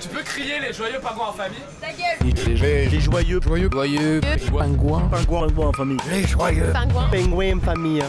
[0.00, 2.56] Tu peux crier les joyeux pingouins en famille Ta gueule.
[2.60, 4.20] Les, les joyeux, joyeux, Joyeux.
[4.20, 5.98] Pingouins, pingouins, pingouins en famille.
[6.10, 6.72] Les joyeux.
[6.72, 8.02] Pingouin pingouins en famille.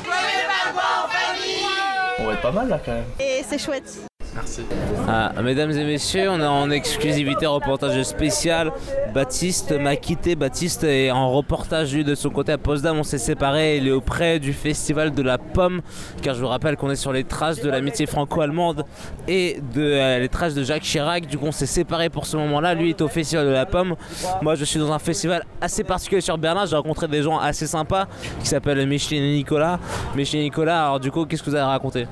[2.20, 3.06] On va être pas mal là quand même.
[3.20, 4.62] Et c'est chouette Merci.
[5.08, 8.72] Ah, mesdames et messieurs, on est en exclusivité reportage spécial.
[9.14, 10.36] Baptiste m'a quitté.
[10.36, 12.98] Baptiste est en reportage lui de son côté à Potsdam.
[12.98, 13.78] On s'est séparés.
[13.78, 15.82] Il est auprès du festival de la pomme.
[16.22, 18.86] Car je vous rappelle qu'on est sur les traces de l'amitié franco-allemande
[19.28, 21.26] et de euh, les traces de Jacques Chirac.
[21.26, 22.76] Du coup, on s'est séparés pour ce moment-là.
[22.76, 23.96] Lui est au festival de la pomme.
[24.42, 26.66] Moi, je suis dans un festival assez particulier sur Berlin.
[26.66, 28.08] J'ai rencontré des gens assez sympas
[28.42, 29.80] qui s'appellent Micheline et Nicolas.
[30.16, 32.06] Micheline et Nicolas, alors du coup, qu'est-ce que vous avez raconté?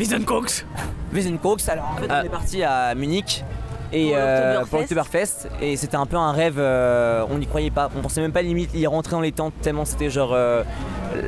[0.00, 0.64] Wiesenkoks.
[1.12, 2.20] Wiesenkoks, alors en fait Ah.
[2.22, 3.44] on est parti à Munich
[3.92, 7.70] et Pour euh, pour l'Oktoberfest et c'était un peu un rêve, euh, on n'y croyait
[7.70, 10.62] pas, on pensait même pas limite y rentrer dans les tentes tellement c'était genre euh,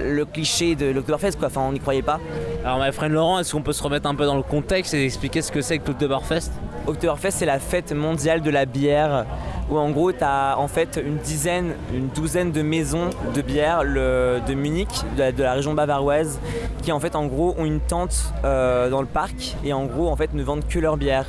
[0.07, 2.19] le cliché de l'Oktoberfest quoi, enfin on n'y croyait pas.
[2.65, 5.05] Alors, my friend Laurent, est-ce qu'on peut se remettre un peu dans le contexte et
[5.05, 6.51] expliquer ce que c'est que l'Oktoberfest
[6.87, 9.27] Oktoberfest c'est la fête mondiale de la bière
[9.71, 13.85] où en gros tu as en fait une dizaine, une douzaine de maisons de bière
[13.85, 16.41] de Munich, de la, de la région bavaroise
[16.83, 20.09] qui en fait en gros ont une tente euh, dans le parc et en gros
[20.09, 21.27] en fait ne vendent que leur bière.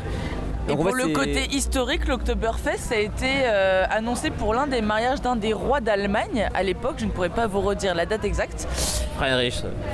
[0.69, 5.21] Et pour le côté historique, l'Oktoberfest ça a été euh, annoncé pour l'un des mariages
[5.21, 6.95] d'un des rois d'Allemagne à l'époque.
[6.97, 8.67] Je ne pourrais pas vous redire la date exacte.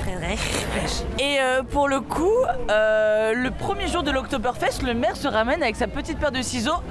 [0.02, 1.06] Friedrich.
[1.18, 2.32] Et euh, pour le coup,
[2.70, 6.42] euh, le premier jour de l'Oktoberfest, le maire se ramène avec sa petite paire de
[6.42, 6.82] ciseaux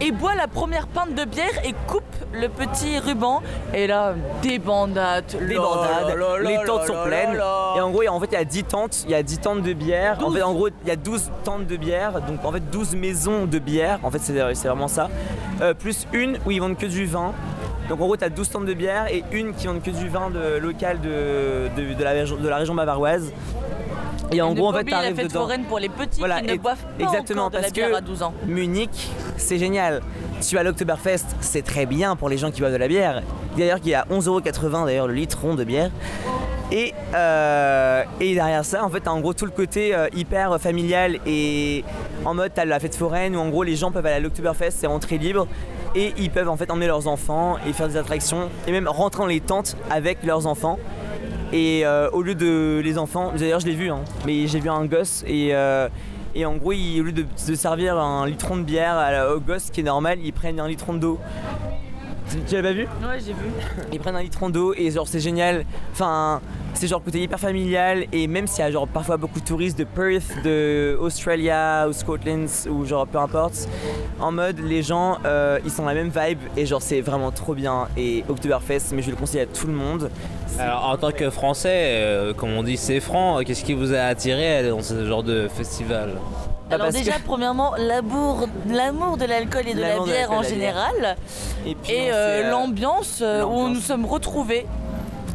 [0.00, 2.02] et boit la première pinte de bière et coupe
[2.32, 3.42] le petit ruban.
[3.74, 7.34] Et là, des bandades, des bandades, les tentes sont pleines.
[7.76, 9.14] Et en gros, il y a- en fait, il y a 10 tentes, il y
[9.14, 10.18] a 10 tentes de bière.
[10.24, 12.94] En fait, en gros, il y a 12 tentes de bière, donc en fait 12
[12.94, 13.98] maisons de bière.
[14.02, 14.32] En fait, c'est
[14.68, 15.08] vraiment ça.
[15.62, 17.32] Euh, plus une où ils vendent que du vin.
[17.88, 20.08] Donc en gros, tu as 12 tentes de bière et une qui vendent que du
[20.08, 23.32] vin de, local de, de, de la, région- de la région bavaroise.
[24.32, 25.40] Et en gros, en fait, la t'arrives fête dedans.
[25.42, 27.72] foraine pour les petits Voilà, qui ne et- boivent pas exactement, encore de la parce
[27.72, 28.34] bière que- à 12 ans.
[28.46, 30.02] Munich, c'est génial.
[30.46, 33.22] Tu vas à l'Oktoberfest, c'est très bien pour les gens qui boivent de la bière.
[33.56, 35.90] D'ailleurs, il y a 11,80€ d'ailleurs le litre rond de bière.
[36.72, 40.60] Et, euh, et derrière ça, en fait, t'as en gros tout le côté euh, hyper
[40.60, 41.84] familial et
[42.24, 44.72] en mode t'as la fête foraine où en gros les gens peuvent aller à l'Oktoberfest,
[44.72, 45.46] c'est entrée libre
[45.94, 49.20] et ils peuvent en fait emmener leurs enfants et faire des attractions et même rentrer
[49.20, 50.78] dans les tentes avec leurs enfants.
[51.56, 54.68] Et euh, au lieu de les enfants, d'ailleurs je l'ai vu, hein, mais j'ai vu
[54.68, 55.88] un gosse et, euh,
[56.34, 59.34] et en gros, ils- au lieu de, de servir un litron de bière à la-
[59.34, 61.18] au gosse qui est normal, ils prennent un litron d'eau.
[62.30, 62.82] Tu- Tu l'as pas vu?
[62.82, 63.48] Ouais, j'ai vu.
[63.90, 65.64] ils prennent un litron d'eau et genre c'est génial.
[65.92, 66.42] Enfin,
[66.76, 69.78] c'est genre côté hyper familial et même s'il y a genre parfois beaucoup de touristes
[69.78, 73.68] de Perth, de Australia ou Scotland ou genre peu importe,
[74.20, 77.30] en mode les gens euh, ils sont dans la même vibe et genre c'est vraiment
[77.30, 80.10] trop bien et Oktoberfest mais je le conseille à tout le monde.
[80.58, 81.68] Alors, en tant que Français,
[82.00, 85.48] euh, comme on dit, c'est franc, qu'est-ce qui vous a attiré dans ce genre de
[85.48, 86.12] festival?
[86.70, 90.42] Alors parce déjà, que- premièrement, l'amour l'amour de l'alcool et de la de bière en
[90.42, 91.16] général.
[91.66, 91.76] Et
[92.12, 94.66] euh, l'ambiance où nous sommes retrouvés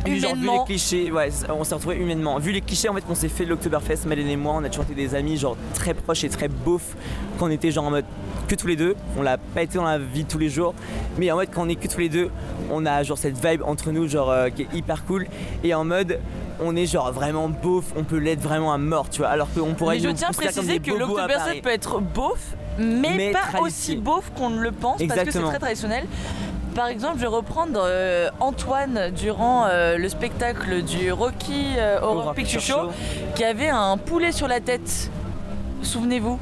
[0.05, 2.39] Vu, genre, vu les clichés, ouais, on s'est retrouvés humainement.
[2.39, 4.69] Vu les clichés en fait qu'on s'est fait de l'Oktoberfest, Malène et moi, on a
[4.69, 6.95] toujours été des amis genre très proches et très beaufs
[7.37, 8.05] quand on était genre en mode
[8.47, 8.95] que tous les deux.
[9.17, 10.73] On l'a pas été dans la vie tous les jours,
[11.17, 12.29] mais en mode quand on est que tous les deux,
[12.71, 15.27] on a genre cette vibe entre nous genre euh, qui est hyper cool
[15.63, 16.19] et en mode
[16.61, 19.29] on est genre vraiment beauf, on peut l'être vraiment à mort, tu vois.
[19.29, 20.91] Alors qu'on pourrait Mais je tiens à préciser que
[21.27, 21.61] Paris.
[21.61, 25.41] peut être beauf, mais, Mais pas aussi beauf qu'on ne le pense, parce que c'est
[25.41, 26.05] très traditionnel.
[26.75, 32.17] Par exemple, je vais reprendre euh, Antoine durant euh, le spectacle du Rocky euh, Horror
[32.17, 32.89] Horror Picture Picture Show,
[33.35, 35.09] qui avait un poulet sur la tête.
[35.81, 36.39] Souvenez-vous.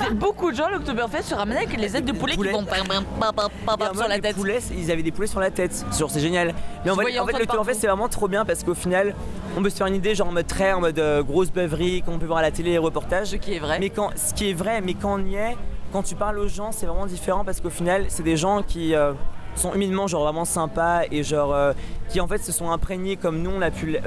[0.00, 2.50] Des- Beaucoup de gens, à l'Oktoberfest, se ramenaient avec les ailes de poulet, poulet.
[2.50, 4.36] qui vont pam, pam, pam, pam, pam, Et en sur mode, la les tête.
[4.36, 5.84] poulets, ils avaient des poulets sur la tête.
[5.98, 6.54] Genre c'est génial.
[6.84, 7.80] Mais en fait, voyais en fait Antoine le Oktoberfest partout.
[7.80, 9.14] c'est vraiment trop bien parce qu'au final,
[9.56, 12.02] on peut se faire une idée genre en mode très en mode euh, grosse beuverie
[12.02, 13.28] qu'on peut voir à la télé les reportages.
[13.28, 13.78] Ce qui est vrai.
[13.80, 15.56] Mais quand ce qui est vrai, mais quand on y est,
[15.92, 18.94] quand tu parles aux gens, c'est vraiment différent parce qu'au final, c'est des gens qui
[18.94, 19.12] euh,
[19.54, 21.72] sont humainement genre vraiment sympas et genre euh,
[22.10, 24.00] qui en fait se sont imprégnés comme nous on a pu le-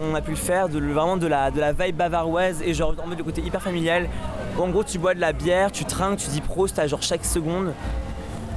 [0.00, 2.94] on a pu le faire de vraiment de la de la vibe bavaroise et genre
[3.02, 4.08] en mode le côté hyper familial.
[4.58, 7.24] En gros, tu bois de la bière, tu trinques, tu dis prost à genre chaque
[7.24, 7.72] seconde.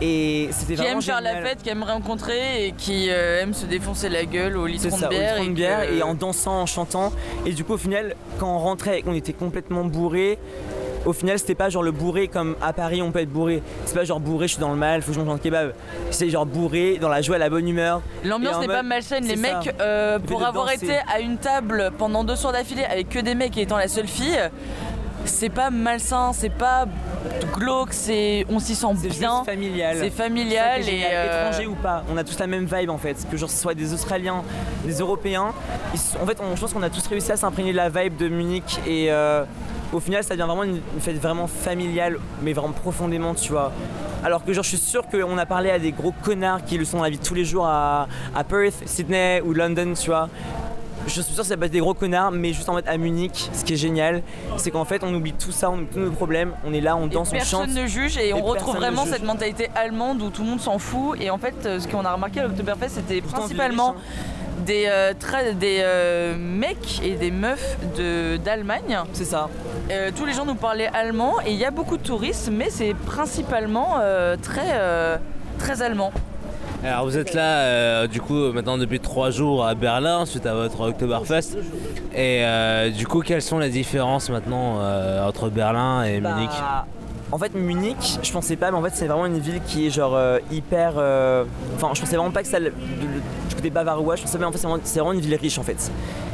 [0.04, 3.54] Et c'était qui vraiment aime faire la fête, qui aime rencontrer et qui euh, aime
[3.54, 5.36] se défoncer la gueule au litron ça, de au bière.
[5.36, 7.12] litre de et bière que- et en dansant, en chantant.
[7.45, 10.40] Et du coup, au final, quand on rentrait et qu'on était complètement bourré,
[11.06, 13.62] au final, c'était pas genre le bourré comme à Paris, on peut être bourré.
[13.86, 15.74] C'est pas genre bourré, je suis dans le mal, faut que je mange un kebab.
[16.12, 18.01] C'est genre bourré, dans la joie, la bonne humeur.
[18.24, 19.25] L'ambiance n'est pas malsaine.
[19.25, 19.59] Les ça.
[19.59, 20.86] mecs, euh, pour avoir danser.
[20.86, 23.88] été à une table pendant deux soirs d'affilée avec que des mecs et étant la
[23.88, 24.39] seule fille,
[25.25, 26.85] c'est pas malsain, c'est pas
[27.53, 29.38] glauque, c'est on s'y sent C'est bien.
[29.38, 29.95] juste familial.
[29.97, 32.97] C'est C'est familial et euh, étranger ou pas, on a tous la même vibe en
[32.97, 33.18] fait.
[33.29, 34.44] Que genre ce soit des Australiens,
[34.85, 35.53] des Européens,
[35.94, 38.18] ils en fait, on- je pense qu'on a tous réussi à s'imprégner de la vibe
[38.18, 39.44] de Munich et euh,
[39.94, 43.71] au final ça devient vraiment une, une fête vraiment familiale, mais vraiment profondément, tu vois.
[44.23, 46.85] Alors que genre je suis sûr qu'on a parlé à des gros connards qui le
[46.85, 50.29] sont dans la vie tous les jours à, à Perth, Sydney ou London, tu vois.
[51.07, 52.95] Je suis sûr que ça va être des gros connards, mais juste en mode à
[52.98, 54.21] Munich, ce qui est génial,
[54.57, 56.95] c'est qu'en fait on oublie tout ça, on oublie tous nos problèmes, on est là,
[56.95, 57.65] on Et danse, on chante.
[57.65, 60.77] personne ne juge et, on retrouve vraiment cette mentalité allemande où tout le monde s'en
[60.80, 61.19] fout.
[61.19, 65.13] Et en fait, euh, ce qu'on a remarqué à l'Oktoberfest, c'était principalement riche, des, euh,
[65.59, 69.00] des euh, mecs et des meufs de- d'Allemagne.
[69.13, 69.50] C'est ça.
[69.92, 72.69] Euh, tous les gens nous parlaient allemand et il y a beaucoup de touristes, mais
[72.69, 73.97] c'est principalement
[74.42, 75.19] très,
[75.57, 76.12] très allemand.
[76.83, 80.56] Alors vous êtes là euh, du coup maintenant depuis trois jours à Berlin suite à
[80.56, 81.57] votre Oktoberfest.
[82.13, 86.51] Et euh, du coup quelles sont les différences maintenant euh, entre Berlin et Bah, Munich?
[87.31, 89.89] En fait, Munich, je pensais pas, mais en fait, c'est vraiment une ville qui est
[89.89, 90.19] genre
[90.51, 90.95] hyper.
[91.75, 92.60] Enfin, je pensais vraiment pas que ça.
[92.60, 95.57] du côté bavarois, je pensais mais en fait, c'est vraiment, c'est vraiment une ville riche
[95.57, 95.92] en fait.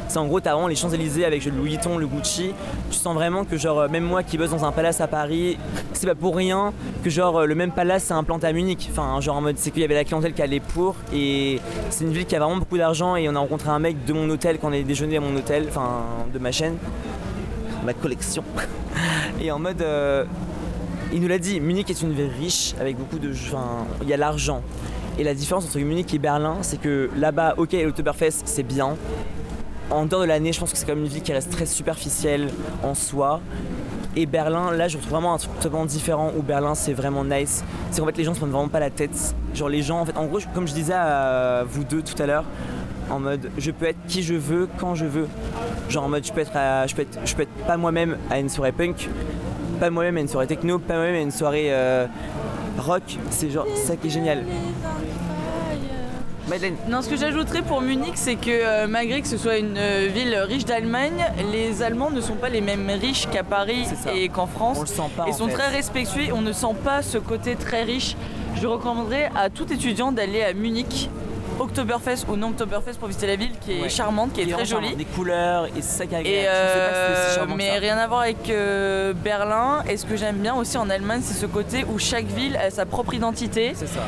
[0.08, 2.54] C'est en gros, t'as vraiment les Champs-Élysées avec le Louis Vuitton, le Gucci.
[2.90, 5.58] Tu sens vraiment que, genre, euh, même moi qui bosse dans un palace à Paris,
[5.92, 6.72] c'est pas pour rien
[7.04, 8.88] que, genre, euh, le même palace s'est implanté à Munich.
[8.90, 10.96] Enfin, genre, en mode, c'est qu'il y avait la clientèle qui allait pour.
[11.12, 11.60] Et
[11.90, 13.16] c'est une ville qui a vraiment beaucoup d'argent.
[13.16, 15.36] Et on a rencontré un mec de mon hôtel quand on est déjeuné à mon
[15.36, 16.76] hôtel, enfin, de ma chaîne,
[17.84, 18.44] ma collection.
[19.40, 19.82] Et en mode.
[19.82, 20.24] euh,
[21.12, 23.30] il nous l'a dit, Munich est une ville riche avec beaucoup de.
[23.30, 24.62] Enfin, il y a l'argent.
[25.18, 28.94] Et la différence entre Munich et Berlin, c'est que là-bas, ok, l'Oktoberfest, c'est bien.
[29.90, 31.64] En dehors de l'année, je pense que c'est quand même une ville qui reste très
[31.64, 32.50] superficielle
[32.82, 33.40] en soi.
[34.16, 37.64] Et Berlin, là, je retrouve vraiment un truc totalement différent où Berlin, c'est vraiment nice.
[37.90, 39.34] C'est qu'en fait, les gens se prennent vraiment pas la tête.
[39.54, 42.26] Genre, les gens, en fait, en gros, comme je disais à vous deux tout à
[42.26, 42.44] l'heure,
[43.10, 45.28] en mode, je peux être qui je veux, quand je veux.
[45.88, 46.52] Genre, en mode, je peux être,
[46.86, 49.08] je peux être, je peux être pas moi-même à une soirée punk,
[49.80, 52.06] pas moi-même à une soirée techno, pas moi-même à une soirée euh,
[52.78, 53.18] rock.
[53.30, 54.44] C'est genre ça qui est génial.
[56.48, 59.76] Madeleine, Non, ce que j'ajouterais pour Munich, c'est que euh, malgré que ce soit une
[59.76, 64.28] euh, ville riche d'Allemagne, les Allemands ne sont pas les mêmes riches qu'à Paris et
[64.28, 64.78] qu'en France.
[64.78, 65.24] on le sent pas.
[65.28, 65.54] Ils sont fait.
[65.54, 68.16] très respectueux, on ne sent pas ce côté très riche.
[68.60, 71.10] Je recommanderais à tout étudiant d'aller à Munich,
[71.58, 73.88] Oktoberfest ou non Oktoberfest pour visiter la ville qui est Ouais.
[73.88, 74.94] charmante, qui est Il très jolie.
[74.96, 76.38] Des couleurs et c'est ça qui est agréable.
[76.38, 77.80] Et pas euh, mais ça.
[77.80, 79.82] rien à voir avec euh, Berlin.
[79.88, 82.70] Et ce que j'aime bien aussi en Allemagne, c'est ce côté où chaque ville a
[82.70, 84.00] sa propre identité C'est ça.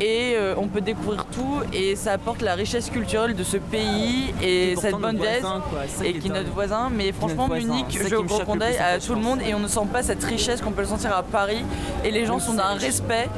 [0.00, 4.34] et euh, on peut découvrir tout et ça apporte la richesse culturelle de ce pays
[4.42, 6.90] et, cette bonne ça et qui est notre voisin.
[6.94, 10.22] Mais franchement, Munich, je recommande à tout le monde et on ne sent pas cette
[10.24, 11.64] richesse qu'on peut le sentir à Paris.
[12.04, 13.28] Et les gens sont d'un respect,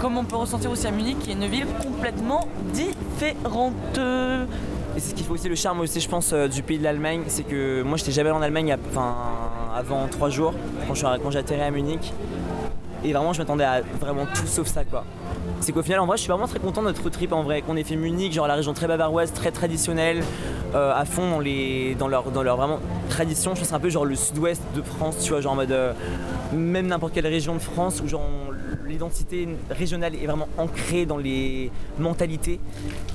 [0.00, 3.74] comme on peut ressentir aussi à Munich, qui est une ville complètement différente.
[4.96, 6.84] Et c'est ce qui fait aussi le charme aussi, je pense, euh, du pays de
[6.84, 8.74] l'Allemagne, c'est que moi, j'étais jamais en Allemagne,
[9.74, 10.54] avant trois jours,
[10.88, 12.12] quand j'ai atterri à Munich.
[13.04, 15.04] Et vraiment, je m'attendais à vraiment tout sauf ça, quoi.
[15.60, 17.60] C'est qu'au final, en vrai, je suis vraiment très content de notre trip en vrai.
[17.62, 20.22] Qu'on ait fait Munich, genre la région très bavaroise, très traditionnelle,
[20.74, 23.54] euh, à fond dans, les, dans, leur, vraiment tradition.
[23.54, 25.72] Je pense un peu genre le sud-ouest de France, tu vois, genre en mode.
[25.72, 25.92] euh,
[26.52, 28.22] même n'importe quelle région de France où genre
[28.86, 32.60] l'identité régionale est vraiment ancrée dans les mentalités.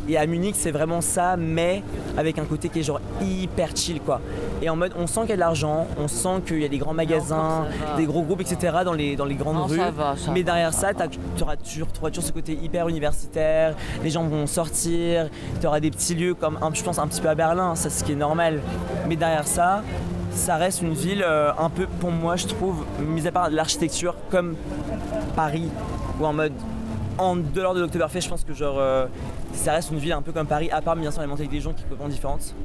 [0.09, 1.83] Et à Munich, c'est vraiment ça, mais
[2.18, 4.21] avec un côté qui est genre hyper chill, quoi.
[4.62, 6.68] Et en mode, on sent qu'il y a de l'argent, on sent qu'il y a
[6.68, 7.65] des grands magasins,
[7.97, 8.77] des gros groupes, etc.
[8.85, 9.77] dans les, dans les grandes Non, rues.
[9.77, 11.07] ça va, ça mais derrière ça t'as-
[11.38, 11.88] t'auras toujours,
[12.21, 15.29] ce côté hyper universitaire, les gens vont sortir,
[15.59, 18.00] tu auras des petits lieux comme, je pense, un petit peu à Berlin, ça c'est
[18.00, 18.62] ce qui est normal.
[19.07, 19.83] Mais derrière ça,
[20.31, 24.16] ça reste une ville euh, un peu, pour moi, je trouve, mis à part l'architecture,
[24.30, 24.56] comme
[25.36, 25.69] Paris,
[26.19, 26.54] ou en mode,
[27.18, 29.06] en dehors de l'Oktoberfest, je pense que genre, euh,
[29.54, 31.61] ça reste une ville un peu comme Paris, à part bien sûr les mentalités des
[31.61, 32.56] gens qui sont complètement différentes.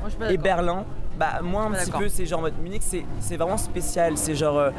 [0.00, 0.36] Moi, je suis pas Et.
[0.36, 0.84] Berlin,
[1.18, 2.82] bah moi un petit peu, c'est genre en mode Munich,
[3.20, 4.70] c'est vraiment spécial, c'est genre, euh,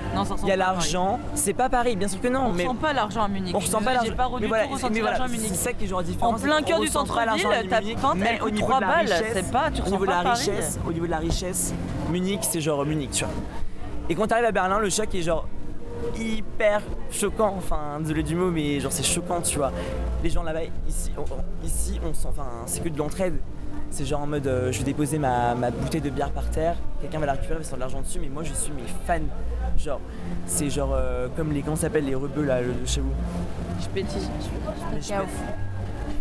[0.43, 2.93] il y a l'argent, c'est pas Paris, bien sûr que non, On mais ressent pas
[2.93, 3.55] l'argent à Munich.
[3.55, 4.11] on ressent pas l'argent.
[4.41, 5.47] Mais voilà, mais l'argent voilà, à Munich.
[5.49, 6.31] C'est ça qui est genre différent.
[6.33, 8.81] En plein cœur du centre-ville, l'argent à ta Munich, pinte, mais au niveau 3 de
[8.81, 11.17] la balles, richesse, c'est pas- tu au niveau de la richesse, au niveau de la
[11.19, 11.73] richesse,
[12.11, 13.33] Munich c'est genre Munich, tu vois.
[14.09, 15.47] Et quand t'arrives à Berlin, le choc est genre
[16.19, 19.71] hyper choquant, enfin désolé du mot, mais genre c'est choquant, tu vois.
[20.23, 23.39] Les gens là-bas, ici, on- ici, on sent, enfin c'est que de l'entraide.
[23.91, 26.75] C'est genre en mode, euh, je vais déposer ma, ma bouteille de bière par terre,
[27.01, 28.83] quelqu'un va la récupérer, va se faire de l'argent dessus, mais moi je suis mes
[29.07, 29.23] fans.
[29.77, 29.99] Genre,
[30.45, 33.11] c'est genre euh, comme les, comment ça s'appelle, les rebeux là, le- chez vous.
[33.81, 34.21] Je pétille.
[34.93, 35.27] Les chepets-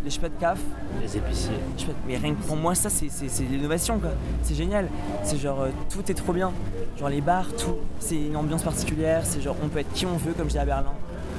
[0.04, 0.59] les chepets de caf.
[1.00, 1.59] Les épiciers.
[2.06, 4.11] Mais rien que pour moi, ça, c'est, c'est, c'est l'innovation, quoi.
[4.42, 4.88] C'est génial.
[5.25, 6.52] C'est genre, euh, tout est trop bien.
[6.99, 7.76] Genre, les bars, tout.
[8.00, 9.23] C'est une ambiance particulière.
[9.25, 10.92] C'est genre, on peut être qui on veut, comme je dis à Berlin,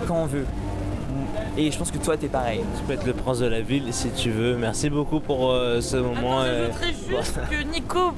[0.07, 0.45] quand on veut.
[1.57, 2.61] Et je pense que toi, t'es pareil.
[2.77, 4.57] Tu peux être le prince de la ville si tu veux.
[4.57, 6.41] Merci beaucoup pour euh, ce moment.
[6.41, 6.69] Attends, euh,
[7.07, 8.11] juste que Nico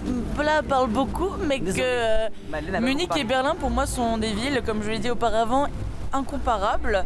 [0.43, 1.81] là, parle beaucoup, mais Désolé.
[1.81, 3.23] que euh, pas Munich et.
[3.23, 5.67] Berlin, pour moi, sont des villes, comme je l'ai dit auparavant,
[6.13, 7.05] incomparables.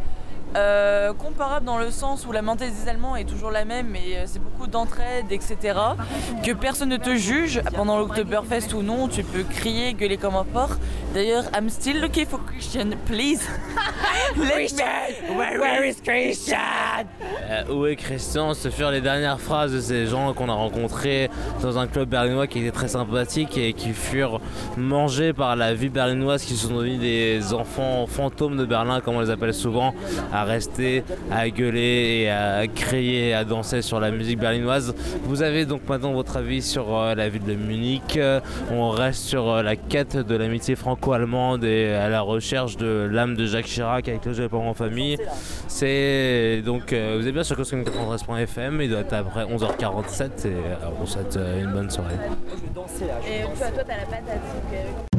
[0.55, 4.17] Euh, comparables dans le sens où la mentalité des Allemands est toujours la même et
[4.17, 5.79] euh, c'est beaucoup d'entraide, etc.
[6.43, 10.43] Que personne ne te juge pendant l'Oktoberfest ou non, tu peux crier, gueuler comme un
[10.43, 10.77] porc,
[11.13, 13.41] D'ailleurs, I'm still looking for Christian, please.
[14.33, 17.05] Christian, where is Christian?
[17.49, 18.53] Euh, où est Christian?
[18.53, 21.29] Ce furent les dernières phrases de ces gens qu'on a rencontrés
[21.61, 24.39] dans un club berlinois qui était très sympathique et qui furent
[24.77, 29.21] mangés par la vie berlinoise, qui sont devenus des enfants fantômes de Berlin, comme on
[29.21, 29.93] les appelle souvent,
[30.31, 34.93] à rester, à gueuler et à crier, à danser sur la musique berlinoise.
[35.23, 38.17] Vous avez donc maintenant votre avis sur euh, la ville de Munich.
[38.17, 38.39] Euh,
[38.71, 43.35] on reste sur euh, la quête de l'amitié franco-allemande et à la recherche de l'âme
[43.35, 45.17] de Jacques Chirac avec le jeu en famille.
[45.67, 50.51] C'est donc vous êtes bien sur coscom93.fm, il doit être après 11h47 et
[51.01, 52.15] on souhaite une bonne soirée.
[53.25, 55.10] Et toi, toi, t'as la patate.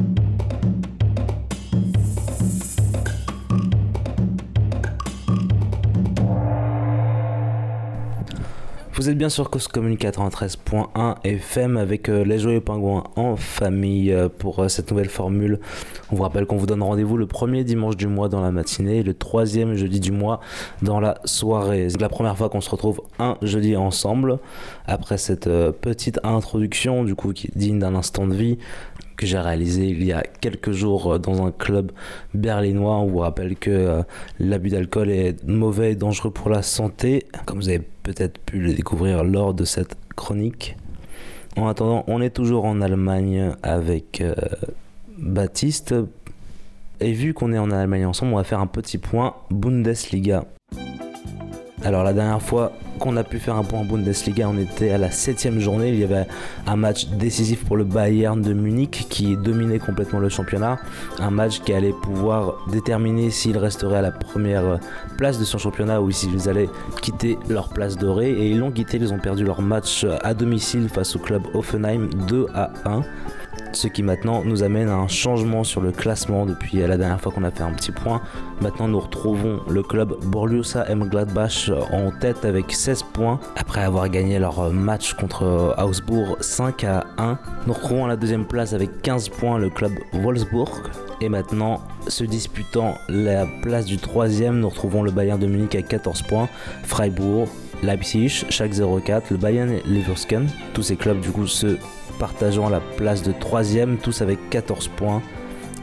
[8.95, 14.13] Vous êtes bien sur Cause Commune 93.1 FM avec euh, les Joyeux Pingouins en famille
[14.13, 15.59] euh, pour euh, cette nouvelle formule.
[16.11, 18.99] On vous rappelle qu'on vous donne rendez-vous le premier dimanche du mois dans la matinée
[18.99, 20.41] et le troisième jeudi du mois
[20.83, 21.89] dans la soirée.
[21.89, 24.37] C'est la première fois qu'on se retrouve un jeudi ensemble
[24.85, 25.49] après cette
[25.81, 28.59] petite introduction du coup qui est digne d'un instant de vie
[29.17, 31.91] que j'ai réalisé il y a quelques jours euh, dans un club
[32.33, 32.97] berlinois.
[32.97, 34.03] On vous rappelle que euh,
[34.39, 38.73] l'abus d'alcool est mauvais et dangereux pour la santé, comme vous avez peut-être pu le
[38.73, 40.75] découvrir lors de cette chronique.
[41.55, 44.33] En attendant, on est toujours en Allemagne avec euh,
[45.17, 45.93] Baptiste.
[46.99, 50.45] Et vu qu'on est en Allemagne ensemble, on va faire un petit point Bundesliga.
[51.83, 54.97] Alors la dernière fois qu'on a pu faire un point en Bundesliga, on était à
[54.97, 55.89] la septième journée.
[55.89, 56.27] Il y avait
[56.67, 60.79] un match décisif pour le Bayern de Munich qui dominait complètement le championnat.
[61.19, 64.79] Un match qui allait pouvoir déterminer s'ils resteraient à la première
[65.17, 66.69] place de son championnat ou s'ils allaient
[67.01, 68.31] quitter leur place dorée.
[68.31, 72.09] Et ils l'ont quitté, ils ont perdu leur match à domicile face au club Offenheim
[72.27, 73.01] 2 à 1.
[73.73, 77.31] Ce qui maintenant nous amène à un changement sur le classement depuis la dernière fois
[77.31, 78.21] qu'on a fait un petit point.
[78.61, 84.37] Maintenant nous retrouvons le club Borussia Mönchengladbach en tête avec 16 points après avoir gagné
[84.37, 87.39] leur match contre Augsbourg 5 à 1.
[87.65, 90.69] Nous retrouvons à la deuxième place avec 15 points le club Wolfsburg.
[91.21, 95.87] Et maintenant, se disputant la place du troisième, nous retrouvons le Bayern de Munich avec
[95.87, 96.49] 14 points,
[96.83, 97.47] Freiburg,
[97.81, 98.73] Leipzig, Schalke
[99.05, 100.47] 04, le Bayern et Leverkusen.
[100.73, 101.77] Tous ces clubs du coup se
[102.23, 105.21] partageant la place de troisième, tous avec 14 points.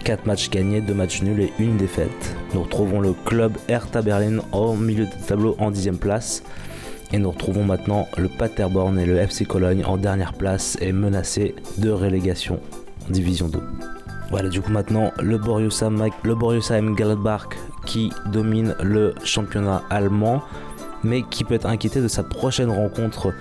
[0.05, 2.35] 4 matchs gagnés, 2 matchs nuls et une défaite.
[2.55, 6.43] Nous retrouvons le club Hertha Berlin au milieu du tableau en 10 place.
[7.13, 11.55] Et nous retrouvons maintenant le Paderborn et le FC Cologne en dernière place et menacés
[11.77, 12.59] de relégation
[13.07, 13.61] en division 2.
[14.31, 15.91] Voilà, du coup maintenant le Borussia,
[16.23, 16.81] le Borussia
[17.85, 20.41] qui domine le championnat allemand,
[21.05, 23.35] mais qui peut être inquiété de sa prochaine rencontre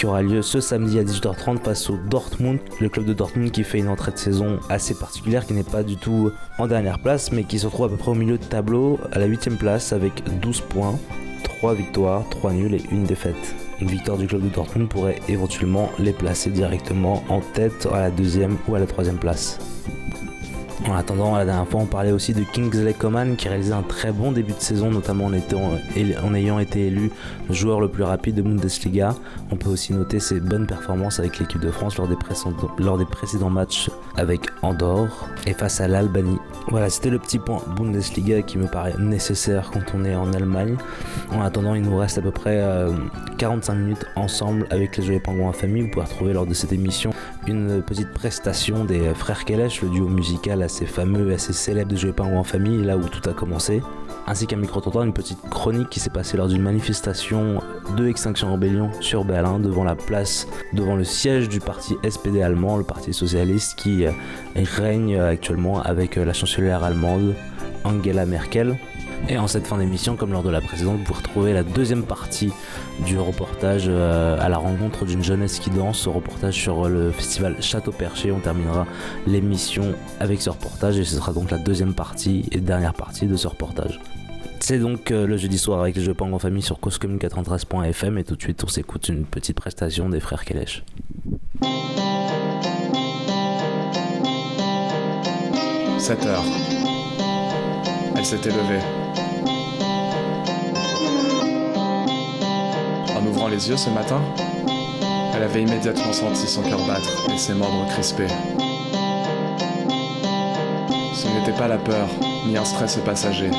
[0.00, 3.64] qui aura lieu ce samedi à 18h30 face au Dortmund, le club de Dortmund qui
[3.64, 7.32] fait une entrée de saison assez particulière, qui n'est pas du tout en dernière place,
[7.32, 9.92] mais qui se trouve à peu près au milieu de tableau, à la 8 place
[9.92, 10.98] avec 12 points,
[11.44, 13.54] 3 victoires, 3 nuls et une défaite.
[13.82, 18.10] Une victoire du club de Dortmund pourrait éventuellement les placer directement en tête à la
[18.10, 19.58] deuxième ou à la troisième place.
[20.88, 24.12] En attendant, la dernière fois, on parlait aussi de Kingsley Coman qui réalisait un très
[24.12, 27.10] bon début de saison, notamment en, en ayant été élu
[27.50, 29.14] joueur le plus rapide de Bundesliga.
[29.50, 33.90] On peut aussi noter ses bonnes performances avec l'équipe de France lors des, précédents, matchs
[34.16, 36.38] avec Andorre et face à l'Albanie.
[36.68, 40.76] Voilà, c'était le petit point Bundesliga qui me paraît nécessaire quand on est en Allemagne.
[41.32, 42.92] En attendant, il nous reste à peu près euh,
[43.38, 45.82] 45 minutes ensemble avec les Joyeux Pingouins en famille.
[45.82, 47.10] Vous pouvez retrouver lors de cette émission
[47.46, 51.96] une petite prestation des frères Kelesh, le duo musical assez fameux et assez célèbre de
[51.96, 53.82] Joyeux Pingouins en famille, là où tout a commencé.
[54.28, 57.60] Ainsi qu'un micro-trottoir, une petite chronique qui s'est passée lors d'une manifestation
[57.96, 62.76] de Extinction Rebellion sur Berlin, devant la place, devant le siège du parti SPD allemand,
[62.76, 64.12] le parti socialiste qui euh,
[64.54, 67.34] règne actuellement avec euh, la chancelière allemande
[67.82, 68.76] Angela Merkel.
[69.28, 72.52] Et en cette fin d'émission, comme lors de la précédente, vous retrouvez la deuxième partie
[73.06, 77.92] du reportage euh, à la rencontre d'une jeunesse qui danse, reportage sur le festival Château
[77.92, 78.32] Perché.
[78.32, 78.86] On terminera
[79.26, 83.36] l'émission avec ce reportage et ce sera donc la deuxième partie et dernière partie de
[83.36, 84.00] ce reportage.
[84.60, 88.24] C'est donc euh, le jeudi soir avec les Jeux Pang en famille sur causecommune93.fm et
[88.24, 90.84] tout de suite on s'écoute une petite prestation des frères Kelesh.
[95.98, 96.44] 7 heures.
[98.16, 98.80] Elle s'était levée.
[103.20, 104.22] En ouvrant les yeux ce matin,
[105.34, 108.28] elle avait immédiatement senti son cœur battre et ses membres crispés.
[111.12, 112.08] Ce n'était pas la peur,
[112.46, 113.50] ni un stress passager,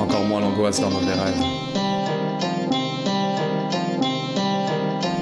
[0.00, 1.42] encore moins l'angoisse d'un mauvais rêve.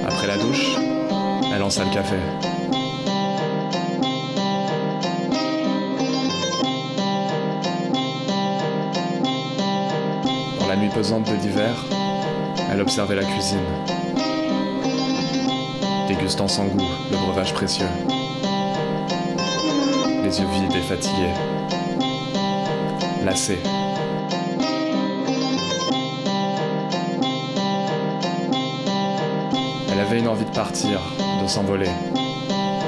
[0.07, 0.77] Après la douche,
[1.53, 2.15] elle lança le café.
[10.61, 11.75] Dans la nuit pesante de l'hiver,
[12.77, 13.57] elle observait la cuisine,
[16.07, 17.87] dégustant sans goût le breuvage précieux.
[20.23, 21.33] Les yeux vides et fatigués,
[23.25, 23.57] lassés.
[29.91, 30.99] Elle avait une envie de partir,
[31.41, 31.89] de s'envoler,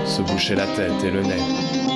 [0.06, 1.89] se boucher la tête et le nez.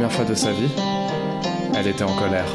[0.00, 0.70] Première fois de sa vie,
[1.76, 2.46] elle était en colère.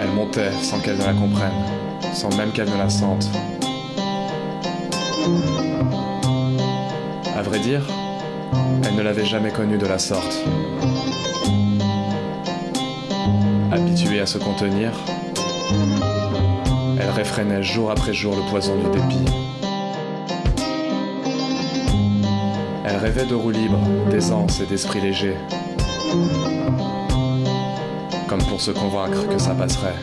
[0.00, 1.52] Elle montait sans qu'elle ne la comprenne,
[2.12, 3.28] sans même qu'elle ne la sente.
[7.36, 7.82] À vrai dire,
[8.84, 10.42] elle ne l'avait jamais connue de la sorte.
[13.70, 14.90] Habituée à se contenir,
[16.98, 19.55] elle réfrénait jour après jour le poison du dépit.
[23.06, 23.78] Rêvait de roues libres,
[24.10, 25.36] d'aisance et d'esprit léger.
[28.28, 29.94] Comme pour se convaincre que ça passerait.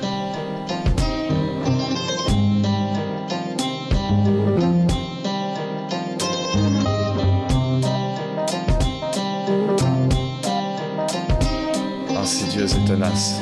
[12.18, 13.42] Insidieuse et tenace.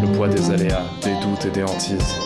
[0.00, 2.16] Le poids des aléas, des doutes et des hantises.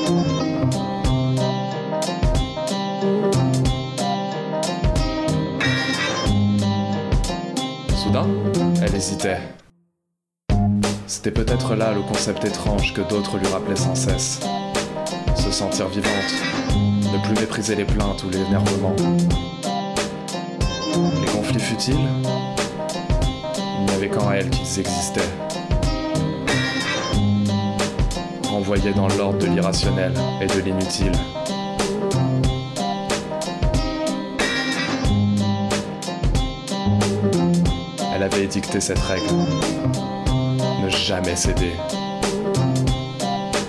[11.07, 14.41] C'était peut-être là le concept étrange que d'autres lui rappelaient sans cesse.
[15.37, 16.13] Se sentir vivante,
[16.75, 18.95] ne plus mépriser les plaintes ou l'énervement.
[21.21, 22.09] Les conflits futiles,
[23.79, 25.21] il n'y avait qu'en elle qu'ils existaient.
[28.49, 30.13] Renvoyés dans l'ordre de l'irrationnel
[30.43, 31.13] et de l'inutile.
[38.35, 39.27] Avait édicté cette règle.
[40.83, 41.73] Ne jamais céder.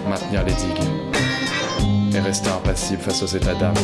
[0.08, 2.16] Maintenir les digues.
[2.16, 3.76] Et rester impassible face aux états d'âme.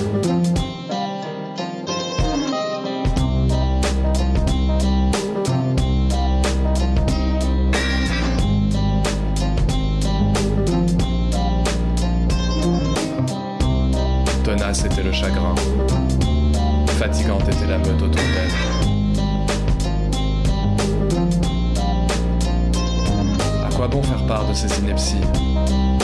[23.82, 25.16] Quoi bon faire part de ces inepties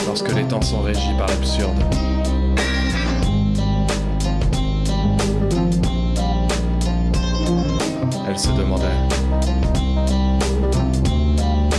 [0.04, 1.76] lorsque les temps sont régis par l'absurde
[8.28, 8.88] Elle se demandait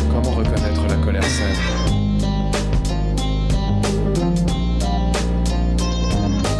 [0.09, 1.57] comment reconnaître la colère saine.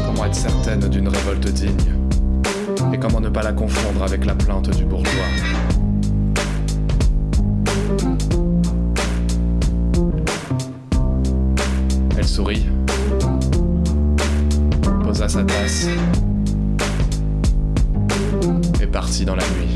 [0.06, 1.96] Comment être certaine d'une révolte digne
[2.92, 5.79] et comment ne pas la confondre avec la plainte du bourgeois.
[15.60, 15.88] Tasse
[18.82, 19.69] et partit dans la nuit.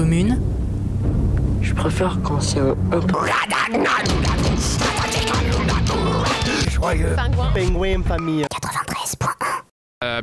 [0.00, 0.40] Commune
[1.60, 3.18] Je préfère quand c'est un, un peu...
[6.70, 7.14] Joyeux.
[7.54, 8.49] Pingouin famille.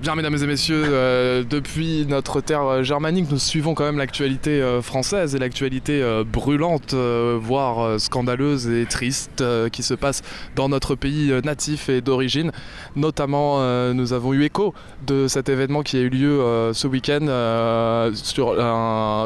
[0.08, 4.62] Bien, mesdames et messieurs, euh, depuis notre terre euh, germanique, nous suivons quand même l'actualité
[4.62, 9.43] euh, française et l'actualité euh, brûlante, voire scandaleuse et triste
[9.74, 10.22] qui se passe
[10.56, 12.54] dans notre pays natif et d'origine.
[12.96, 13.60] Notamment,
[13.93, 14.74] nous avons eu écho
[15.06, 18.56] de cet événement qui a eu lieu ce week-end sur,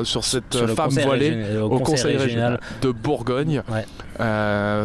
[0.04, 3.62] sur cette Sur femme voilée au conseil régional de Bourgogne.
[3.70, 3.86] Ouais.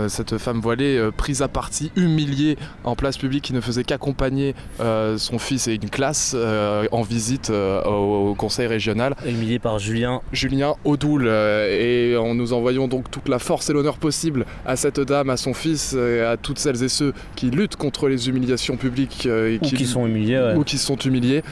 [0.09, 5.39] Cette femme voilée prise à partie, humiliée en place publique, qui ne faisait qu'accompagner son
[5.39, 9.15] fils et une classe euh, en visite euh, au, au conseil régional.
[9.27, 10.21] Humilié par Julien.
[10.33, 11.25] Julien Audoul.
[11.27, 11.69] euh,
[12.13, 15.37] et en nous envoyons donc toute la force et l'honneur possible à cette dame, à
[15.37, 19.59] son fils, et à toutes celles et ceux qui luttent contre les humiliations publiques Ou
[19.67, 20.39] qui sont humiliés.
[20.39, 20.55] ouais.
[20.55, 21.43] ou qui sont humiliés.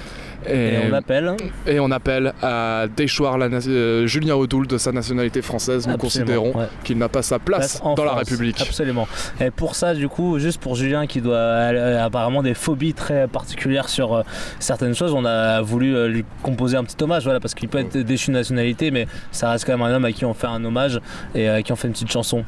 [0.49, 1.37] Et on appelle.
[1.67, 5.87] et on appelle à déchoir la euh, Julien Audoul de sa nationalité française.
[5.87, 6.67] Nous Absolument, considérons ouais.
[6.83, 8.15] qu'il n'a pas sa place dans la.
[8.15, 8.61] République.
[8.61, 9.09] Absolument.
[9.41, 13.27] Et pour ça, du coup, juste pour Julien qui doit euh, apparemment des phobies très
[13.27, 14.23] particulières sur euh,
[14.61, 17.99] certaines choses, on a voulu lui composer un petit hommage, voilà, parce qu'il peut être
[17.99, 20.65] déchu de nationalité, mais ça reste quand même un homme à qui on fait un
[20.65, 21.01] hommage
[21.35, 22.45] et à qui on fait une petite chanson.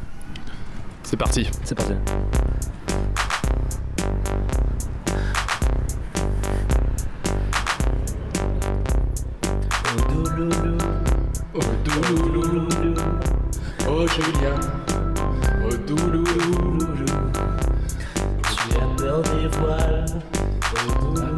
[1.03, 1.49] C'est parti.
[1.63, 1.93] C'est parti.
[9.99, 12.69] Oh douloulou,
[13.89, 14.59] oh Julien,
[15.65, 16.79] oh douloulou,
[18.43, 20.05] Tu as peur des voiles,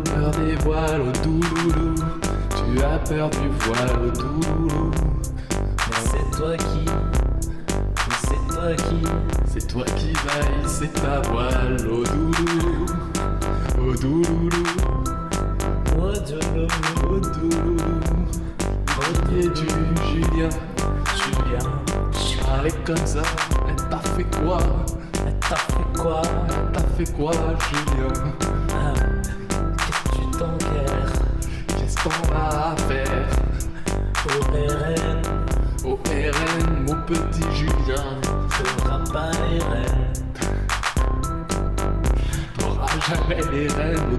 [0.04, 1.94] peur des voiles, oh douloulou,
[2.50, 4.90] tu as peur du voile, oh douloulou,
[6.10, 6.84] c'est toi qui,
[8.22, 9.00] c'est toi qui,
[9.46, 12.86] c'est toi qui vaille, c'est ta voile, oh douloulou,
[13.80, 14.48] oh douloulou,
[19.08, 20.48] oh du Julien,
[21.16, 21.66] Julien,
[22.44, 23.22] parler comme ça,
[23.68, 24.58] elle t'a fait quoi,
[25.40, 26.22] t'as fait quoi?
[26.48, 27.32] Elle t'a fait quoi
[27.70, 28.12] Julien,
[29.76, 31.12] Qu'est-ce que tu t'enguères
[31.68, 33.28] qu'est-ce qu'on va faire?
[34.26, 35.22] Au RN
[35.84, 38.04] Au RN, mon petit Julien,
[38.58, 40.08] T'auras pas les reines,
[42.58, 44.18] t'auras jamais les rênes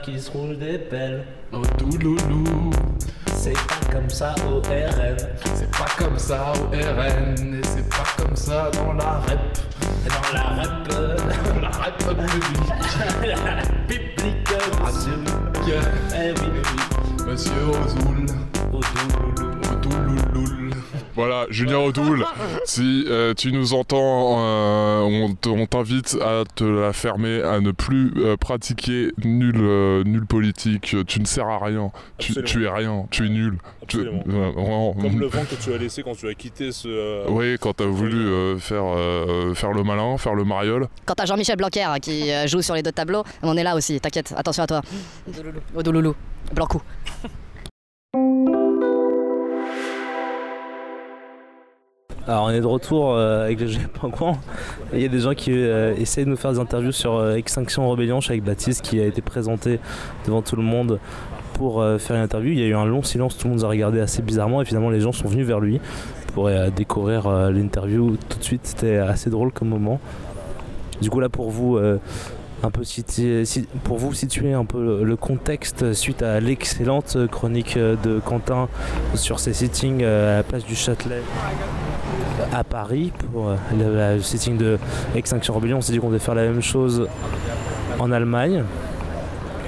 [0.00, 1.24] femmes qui se roulent des pelles.
[1.52, 2.70] au douloulou.
[3.34, 5.16] C'est pas comme ça au RN.
[5.54, 9.38] C'est pas comme ça au RN et c'est pas comme ça dans la rep.
[10.06, 11.16] Dans la rap, euh,
[11.54, 12.16] Dans la rep publique.
[13.88, 14.48] publique,
[14.84, 15.12] monsieur.
[16.14, 18.26] Eh oui, oui, Monsieur Ozoul.
[18.72, 20.70] Odoulouloul.
[21.14, 22.24] Voilà, Julien Odoul,
[22.70, 27.60] si euh, tu nous entends, euh, on t- on t'invite à te la fermer, à
[27.60, 30.94] ne plus euh, pratiquer nul, euh, nul politique.
[31.06, 31.90] Tu ne sers à rien.
[32.18, 33.06] Tu, tu es rien.
[33.10, 33.58] Tu es nul.
[33.88, 34.10] Tu- euh,
[34.54, 34.94] vraiment.
[34.94, 36.86] Comme le vent que tu as laissé quand tu as quitté ce.
[36.88, 40.86] euh, Oui, quand t'as voulu euh, faire, euh, faire le malin, faire le mariole.
[41.06, 44.00] Quand t'as Jean-Michel Blanquer hein, qui joue sur les deux tableaux, on est là aussi,
[44.00, 44.82] t'inquiète, attention à toi.
[45.74, 46.14] Au douloulou.
[52.28, 54.36] Alors on est de retour euh, avec le GP Pingouin.
[54.92, 57.14] Et Il y a des gens qui euh, essayent de nous faire des interviews sur
[57.14, 58.18] euh, Extinction Rebellion.
[58.18, 59.80] Avec Baptiste qui a été présenté
[60.26, 61.00] devant tout le monde
[61.54, 62.52] pour faire une interview.
[62.52, 64.62] Il y a eu un long silence, tout le monde nous a regardé assez bizarrement
[64.62, 65.78] et finalement les gens sont venus vers lui
[66.32, 68.62] pour découvrir l'interview tout de suite.
[68.64, 70.00] C'était assez drôle comme moment.
[71.02, 71.78] Du coup là pour vous,
[72.62, 72.82] un peu
[73.84, 78.68] pour vous situer un peu le, contexte suite à l'excellente chronique de Quentin
[79.14, 81.22] sur ses sittings euh, à la place du Châtelet
[82.52, 84.78] à Paris pour euh, le, le sitting de
[85.14, 85.78] Extinction Rebellion.
[85.78, 87.08] On s'est dit qu'on devait faire la même chose
[87.98, 88.64] en Allemagne.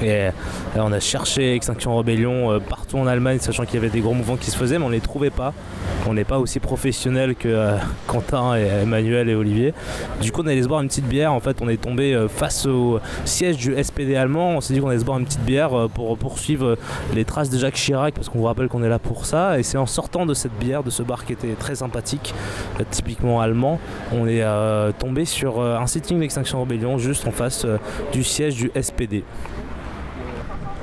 [0.03, 0.31] Et euh,
[0.77, 4.37] on a cherché Extinction Rebellion partout en Allemagne, sachant qu'il y avait des gros mouvements
[4.37, 5.53] qui se faisaient, mais on les trouvait pas.
[6.09, 7.77] On n'est pas aussi professionnels que euh,
[8.07, 9.73] Quentin et Emmanuel et Olivier.
[10.21, 11.33] Du coup, on allait se boire une petite bière.
[11.33, 14.57] En fait, on est tombé euh, face au siège du SPD allemand.
[14.57, 16.77] On s'est dit qu'on allait se boire une petite bière euh, pour poursuivre
[17.15, 19.59] les traces de Jacques Chirac, parce qu'on vous rappelle qu'on est là pour ça.
[19.59, 22.35] Et c'est en sortant de cette bière, de ce bar qui était très sympathique,
[22.91, 23.79] typiquement allemand,
[24.13, 24.45] on est
[24.99, 27.67] tombé sur un sitting d'Extinction Rebellion juste en face
[28.13, 29.25] du siège du SPD.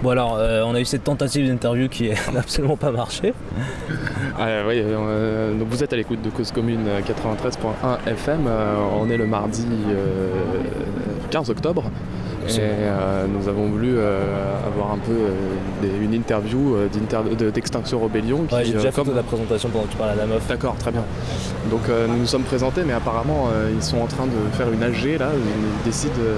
[0.02, 3.34] Bon alors, euh, on a eu cette tentative d'interview qui n'a absolument pas marché.
[4.40, 8.46] Ah, oui, euh, donc vous êtes à l'écoute de Cause Commune euh, 93.1 FM.
[8.48, 10.30] euh, on est le mardi euh,
[11.32, 11.84] 15 octobre.
[12.48, 14.22] Et euh, nous avons voulu euh,
[14.66, 15.30] avoir un peu euh,
[15.84, 18.46] des- une interview euh, d'Extinction Rebellion.
[18.48, 20.48] qui, Ouais, j'ai euh, déjà fait la présentation pendant que tu parlais à la meuf.
[20.48, 21.04] D'accord, très bien.
[21.70, 24.72] Donc euh, nous nous sommes présentés, mais apparemment euh, ils sont en train de faire
[24.72, 25.28] une AG là.
[25.36, 26.38] Ils décident, euh,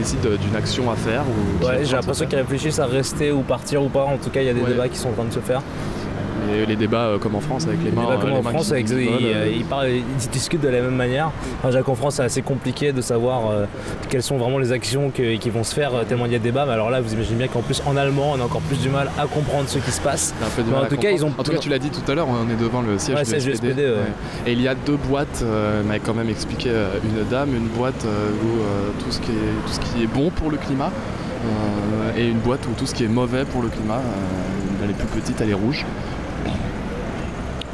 [0.00, 1.22] décident d'une action à faire.
[1.28, 4.04] Ou Ouais, j'ai l'impression qu'ils réfléchissent à rester ou partir ou pas.
[4.04, 4.70] En tout cas, il y a des Ouais.
[4.70, 5.62] débats qui sont en train de se faire.
[6.48, 8.02] Les, les débats euh, comme en France avec les Les mains.
[8.02, 9.18] débats comme les en mains France, qui- avec, qui ils, volent,
[9.56, 11.30] ils parlent- ils discutent de la même manière.
[11.58, 13.64] Enfin, Jacques, en France, c'est assez compliqué de savoir euh,
[14.08, 16.64] quelles sont vraiment les actions que- qui vont se faire tellement il y a débat.
[16.66, 18.88] Mais alors là, vous imaginez bien qu'en plus, en allemand, on a encore plus du
[18.88, 20.34] mal à comprendre ce qui se passe.
[20.44, 21.28] Un peu de Mais mal en tout cas, ils ont.
[21.28, 21.40] comprendre.
[21.40, 23.24] En tout cas, tu l'as dit tout à l'heure, on est devant le siège Ouais,
[23.24, 23.54] du SPD.
[23.54, 23.96] SPD, ouais.
[24.46, 28.04] Et il y a deux boîtes, euh, m'a quand même expliqué une dame, une boîte
[28.04, 30.90] où tout, ce qui est, tout ce qui est bon pour le climat
[31.44, 33.96] euh, et une boîte où tout ce qui est mauvais pour le climat.
[33.96, 35.84] euh, elle est plus petite, elle est rouge.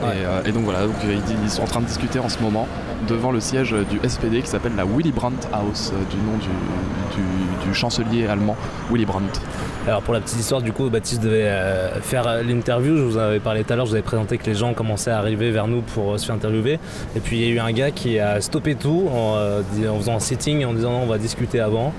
[0.02, 0.18] Ouais.
[0.18, 2.38] Et, euh, et donc voilà, donc, ils, ils sont en train de discuter en ce
[2.40, 2.68] moment
[3.09, 6.48] devant le siège du SPD qui s'appelle la Willy Brandt House, euh, du nom du,
[7.16, 8.57] du- chancelier allemand
[8.90, 9.40] Willy Brandt.
[9.87, 12.96] Alors pour la petite histoire, du coup, Baptiste devait euh, faire euh, l'interview.
[12.96, 13.85] Je vous en avais parlé tout à l'heure.
[13.87, 16.26] Je vous avais présenté que les gens commençaient à arriver vers nous pour euh, se
[16.26, 16.79] faire interviewer.
[17.14, 19.37] Et puis il y a eu un gars qui a stoppé tout en,
[19.98, 21.92] faisant un sitting et en disant non, on va discuter avant.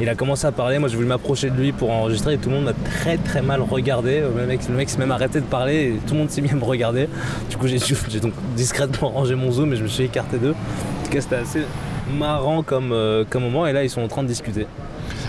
[0.00, 0.78] Il a commencé à parler.
[0.78, 3.42] Moi, j'ai voulu m'approcher de lui pour enregistrer et tout le monde m'a très très
[3.42, 4.20] mal regardé.
[4.20, 6.50] Le mec, le mec s'est même arrêté de parler et tout le monde s'est mis
[6.50, 7.08] à me regarder.
[7.50, 7.78] Du coup, j'ai
[8.20, 10.54] donc discrètement rangé mon zoom et je me suis écarté d'eux.
[10.54, 11.62] En tout cas, c'était assez
[12.10, 13.66] marrant comme, euh, comme moment.
[13.66, 14.66] Et là, ils sont en train de discuter.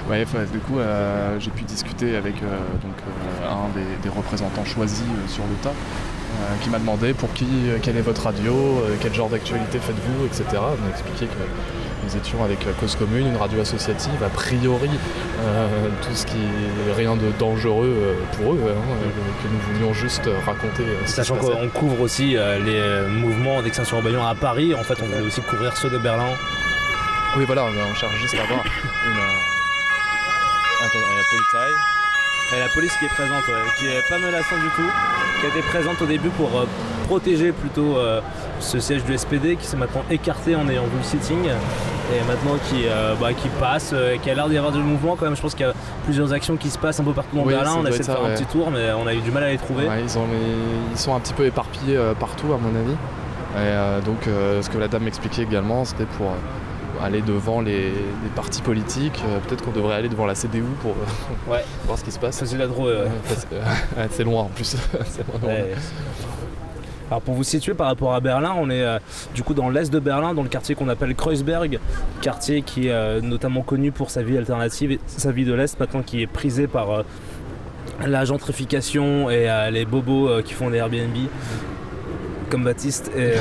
[0.09, 4.63] Ouais, du coup, euh, j'ai pu discuter avec euh, donc, euh, un des, des représentants
[4.63, 5.73] choisis sur le tas,
[6.61, 7.47] qui m'a demandé pour qui,
[7.81, 10.43] quelle est votre radio, quel genre d'actualité faites-vous, etc.
[10.53, 14.89] On m'a expliqué que nous étions avec Cause Commune, une radio associative, a priori
[16.01, 19.09] tout ce qui est rien de dangereux pour eux, hein,
[19.41, 20.83] que nous voulions juste raconter.
[21.05, 25.05] ce qui Sachant qu'on couvre aussi les mouvements d'extinction rebellion à Paris, en fait on
[25.05, 26.33] voulait aussi couvrir ceux de Berlin.
[27.37, 29.11] Oui, voilà, on cherche juste à avoir une.
[29.11, 33.85] euh, Attends, il y a la police Et la police qui est présente, ouais, qui
[33.87, 34.89] est pas menaçante du tout,
[35.39, 36.65] qui a été présente au début pour euh,
[37.07, 38.21] protéger plutôt euh,
[38.59, 42.55] ce siège du SPD qui s'est maintenant écarté en ayant vu le sitting et maintenant
[42.69, 45.35] qui, euh, bah, qui passe, euh, qui a l'air d'y avoir du mouvement quand même.
[45.35, 45.73] Je pense qu'il y a
[46.05, 47.75] plusieurs actions qui se passent un peu partout dans Oui, Berlin.
[47.79, 49.49] On a essayé de faire un petit tour, mais on a eu du mal à
[49.49, 49.87] les trouver.
[49.87, 50.27] Ouais, ils, ont,
[50.91, 52.93] ils sont un petit peu éparpillés euh, partout, à mon avis.
[52.93, 56.35] Et euh, donc, euh, ce que la dame m'expliquait également, c'était pour euh,
[57.01, 59.21] aller devant les, les partis politiques.
[59.27, 61.63] Euh, Peut-être qu'on devrait aller devant la CDU pour euh, Ouais.
[61.86, 62.43] voir ce qui se passe.
[62.43, 62.67] C'est la.
[62.75, 64.75] Ouais, c'est loin en plus.
[65.41, 65.49] Loin.
[65.49, 65.73] Ouais.
[67.10, 68.97] Alors pour vous situer par rapport à Berlin, on est euh,
[69.36, 71.79] du coup dans l'est de Berlin, dans le quartier qu'on appelle Kreuzberg,
[72.21, 76.01] quartier qui est notamment connu pour sa vie alternative et sa vie de l'est maintenant
[76.01, 77.03] qui est prisée par
[78.03, 81.15] la gentrification et les bobos qui font des Airbnb
[82.49, 83.12] comme Baptiste.
[83.15, 83.34] Et,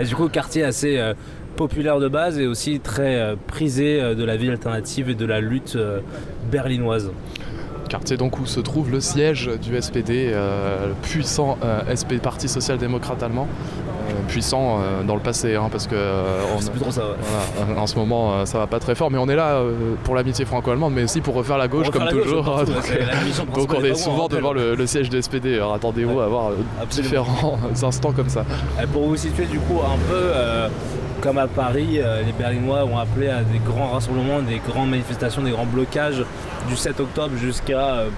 [0.00, 1.14] et du coup quartier assez euh,
[1.56, 5.26] populaire de base et aussi très euh, prisé euh, de la vie alternative et de
[5.26, 5.76] la lutte
[6.50, 7.12] berlinoise.
[7.88, 10.32] Quartier donc où se trouve le siège du SPD,
[11.02, 11.58] puissant
[11.90, 13.48] SP Parti social-démocrate allemand.
[14.10, 17.02] Euh, puissant euh, dans le passé, hein, parce que euh, on- C'est plus trop ça.
[17.02, 17.16] ouais.
[17.64, 19.60] Voilà, en ce moment ça va pas très fort, mais on est là
[20.04, 22.44] pour l'amitié franco-allemande, mais aussi pour refaire la gauche comme la toujours.
[23.54, 24.62] donc, on est souvent devant rappelle.
[24.70, 25.54] le, le siège de SPD.
[25.56, 27.08] Alors attendez-vous Ouais, à avoir absolument.
[27.10, 28.44] différents instants comme ça.
[28.92, 30.32] Pour vous situer du coup un peu
[31.20, 35.42] comme à Paris, euh, les Berlinois ont appelé à des grands rassemblements, des grandes manifestations,
[35.42, 36.24] des grands blocages
[36.68, 38.08] du 7 octobre jusqu'à euh,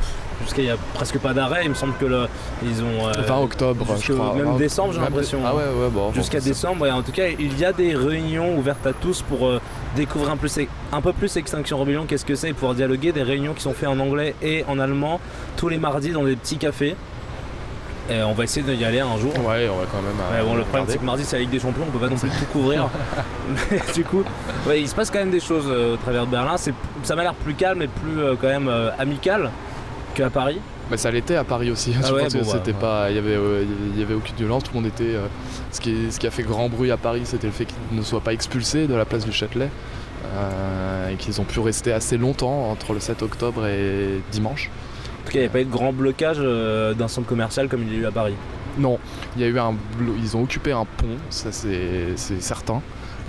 [0.42, 1.60] jusqu'à il y a presque pas d'arrêt.
[1.64, 2.26] Il me semble que le,
[2.64, 4.34] ils ont euh, 20 octobre, je jusqu'au- crois.
[4.34, 5.38] même 20 décembre, j'ai l'impression.
[5.44, 6.12] Ah ouais, ouais, bon.
[6.12, 9.46] Jusqu'à décembre, et en tout cas, il y a des réunions ouvertes à tous pour
[9.46, 9.60] euh,
[9.96, 10.48] découvrir un peu,
[10.92, 13.12] un peu plus Extinction Rebellion, qu'est-ce que c'est, et pouvoir dialoguer.
[13.12, 15.20] Des réunions qui sont faites en anglais et en allemand
[15.56, 16.96] tous les mardis dans des petits cafés.
[18.10, 19.32] Et on va essayer d'y aller un jour.
[19.46, 20.16] Ouais, on va quand même.
[20.32, 22.10] Ouais, bon, le problème c'est que mardi c'est la Ligue des Champions, on peut pas
[22.10, 22.88] non plus tout couvrir.
[23.70, 24.24] Mais du coup,
[24.66, 26.56] ouais, il se passe quand même des choses euh, au travers de Berlin.
[26.56, 29.50] Ça m'a l'air plus calme et plus euh, quand même euh, amical
[30.14, 30.58] qu'à Paris.
[30.90, 31.92] Mais ça l'était à Paris aussi.
[32.02, 32.80] Ah je ouais, pense que bon, bah, c'était ouais.
[32.80, 34.64] pas, il y avait, euh, il y avait aucune violence.
[34.64, 35.14] Tout le monde était.
[35.14, 35.26] euh,
[35.70, 38.02] ce, qui, ce qui a fait grand bruit à Paris, c'était le fait qu'il ne
[38.02, 39.70] soit pas expulsé de la place du Châtelet.
[40.34, 44.70] euh, et qu'ils ont pu rester assez longtemps entre le 7 octobre et dimanche.
[45.22, 47.68] En tout cas, il n'y a pas eu de grand blocage euh, d'un centre commercial
[47.68, 48.34] comme il y a eu à Paris.
[48.78, 48.98] Non,
[49.36, 49.74] il y a eu un
[50.22, 52.80] ils ont occupé un pont, ça c'est c'est certain.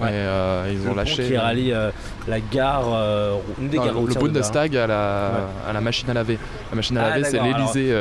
[0.03, 0.09] Ouais.
[0.09, 1.89] Et, euh, ils Le ont lâché qui rallie euh,
[2.27, 5.69] la gare, euh, une des Non, gares le Bundestag à la, Ouais.
[5.69, 6.37] à la machine à laver.
[6.71, 7.93] La machine à Ah, laver, c'est l'Elysée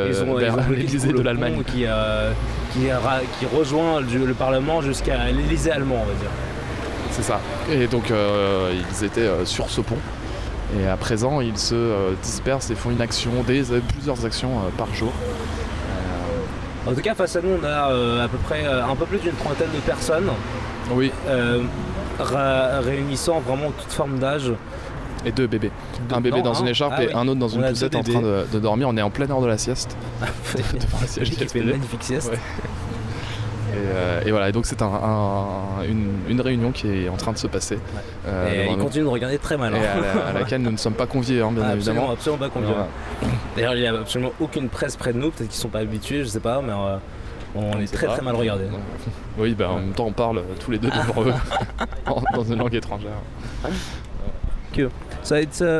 [1.08, 1.62] coup, de le l'Allemagne.
[1.66, 2.30] Qui, euh,
[2.72, 6.30] qui, rejoint le, le Parlement jusqu'à l'Elysée allemand, on va dire.
[7.10, 7.40] C'est ça.
[7.70, 9.98] Et donc euh, ils étaient euh, sur ce pont.
[10.80, 14.48] Et à présent, ils se euh, dispersent et font une action, des, euh, plusieurs actions
[14.60, 15.12] euh, par jour.
[16.86, 19.04] En tout cas, face à nous, on a euh, à peu près euh, un peu
[19.04, 20.28] plus d'une trentaine de personnes.
[20.90, 21.12] Oui.
[21.28, 21.60] Euh,
[22.24, 24.52] réunissant vraiment toute forme d'âge.
[25.24, 25.70] Et deux bébés.
[26.08, 26.70] Deux- un bébé dans une un.
[26.70, 27.12] écharpe Ah et oui.
[27.14, 28.88] un autre dans On une poussette en train de, de dormir.
[28.88, 29.96] On est en pleine heure de la sieste.
[30.74, 32.30] devant la qui fait une magnifique sieste.
[32.32, 32.38] Ouais.
[33.74, 37.16] Et, euh, et voilà, et donc c'est un- un- une, une réunion qui est en
[37.16, 37.78] train de se passer.
[38.26, 38.84] euh, et devant il nous.
[38.84, 39.72] continue de regarder très mal.
[39.72, 39.80] Et hein.
[39.80, 42.10] à, la- à laquelle nous ne sommes pas conviés, hein, bien Ah, évidemment.
[42.10, 43.30] Absolument, absolument pas conviés.
[43.56, 45.30] D'ailleurs, il n'y a absolument aucune presse près de nous.
[45.30, 46.96] Peut-être qu'ils sont pas habitués, je sais pas, mais euh,
[47.54, 48.14] on est très pas.
[48.14, 48.66] très mal regardés.
[49.38, 51.34] Oui, bah, en même temps, on parle euh, tous les deux devant eux,
[52.34, 53.12] dans une langue étrangère.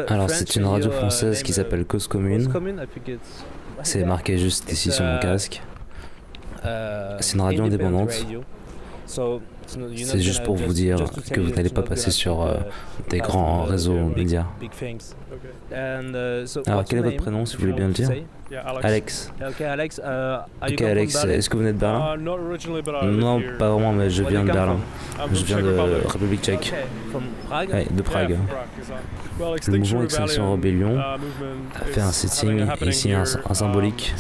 [0.08, 2.48] Alors c'est une radio française qui s'appelle Cause Commune.
[3.82, 5.62] C'est marqué juste ici sur mon casque.
[6.62, 8.12] C'est une radio indépendante.
[9.96, 10.98] C'est juste pour vous dire
[11.30, 12.56] que vous n'allez pas passer sur euh,
[13.08, 14.46] des grands réseaux médias.
[16.66, 18.10] Alors quel est votre prénom si vous voulez bien le dire?
[18.82, 19.32] Alex.
[19.40, 19.98] Ok Alex,
[21.24, 22.16] est-ce que vous venez de Berlin?
[22.16, 24.78] Non, pas vraiment, mais je viens de Berlin.
[25.32, 26.06] Je viens de.
[26.06, 26.72] République tchèque.
[27.90, 28.38] De Prague.
[29.68, 31.18] Le mouvement Extinction Rebellion, a
[31.86, 34.14] fait un happening ici, un, symbolique.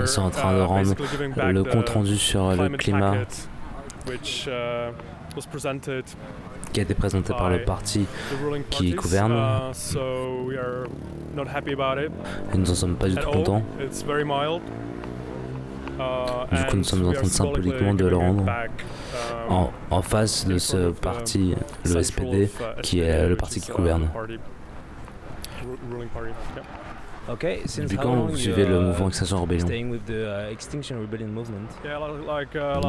[0.00, 0.94] Ils sont en train de rendre
[1.52, 3.14] le the compte rendu sur le climat
[6.72, 8.06] qui a été présenté par le parti
[8.70, 9.32] qui gouverne.
[9.32, 10.86] uh, so we are
[11.34, 12.10] not happy about it
[12.54, 13.62] Et nous en sommes pas du tout contents.
[13.80, 14.60] It's very mild.
[15.98, 20.46] Uh, Du coup, nous sommes en train symboliquement de le rendre um, en, en face
[20.46, 22.50] de ce parti, le SPD,
[22.82, 24.08] qui est le parti qui gouverne.
[27.30, 30.52] Okay, since Depuis quand vous suivez le uh, mouvement Extinction Rebellion staying with the uh,
[30.52, 31.68] Extinction Rebellion movement?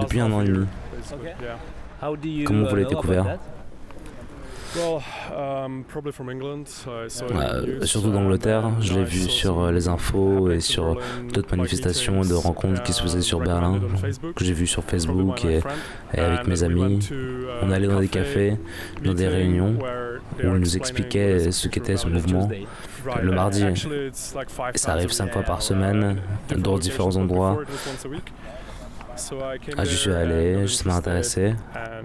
[0.02, 0.66] Depuis un an et demi.
[1.14, 1.34] Okay.
[2.02, 3.38] How do you, Comment vous uh, l'avez découvert
[4.76, 5.84] um,
[6.88, 10.98] Euh, news, surtout and d'Angleterre, je l'ai vu sur euh, les infos et sur
[11.34, 13.80] d'autres manifestations et de rencontres qui se faisaient sur um, Berlin,
[14.36, 15.60] que j'ai vu sur Facebook et,
[16.14, 17.00] et avec mes amis.
[17.12, 17.16] uh,
[17.62, 19.78] On allait dans des café, cafés, dans des réunions
[20.42, 22.50] où on nous is ce qu'était ce mouvement.
[23.22, 23.64] Le mardi,
[24.76, 26.18] ça arrive cinq fois par semaine,
[26.58, 27.60] dans différents endroits.
[29.78, 32.04] Ah, j'y suis allé, got ça m'a interested, intéressé.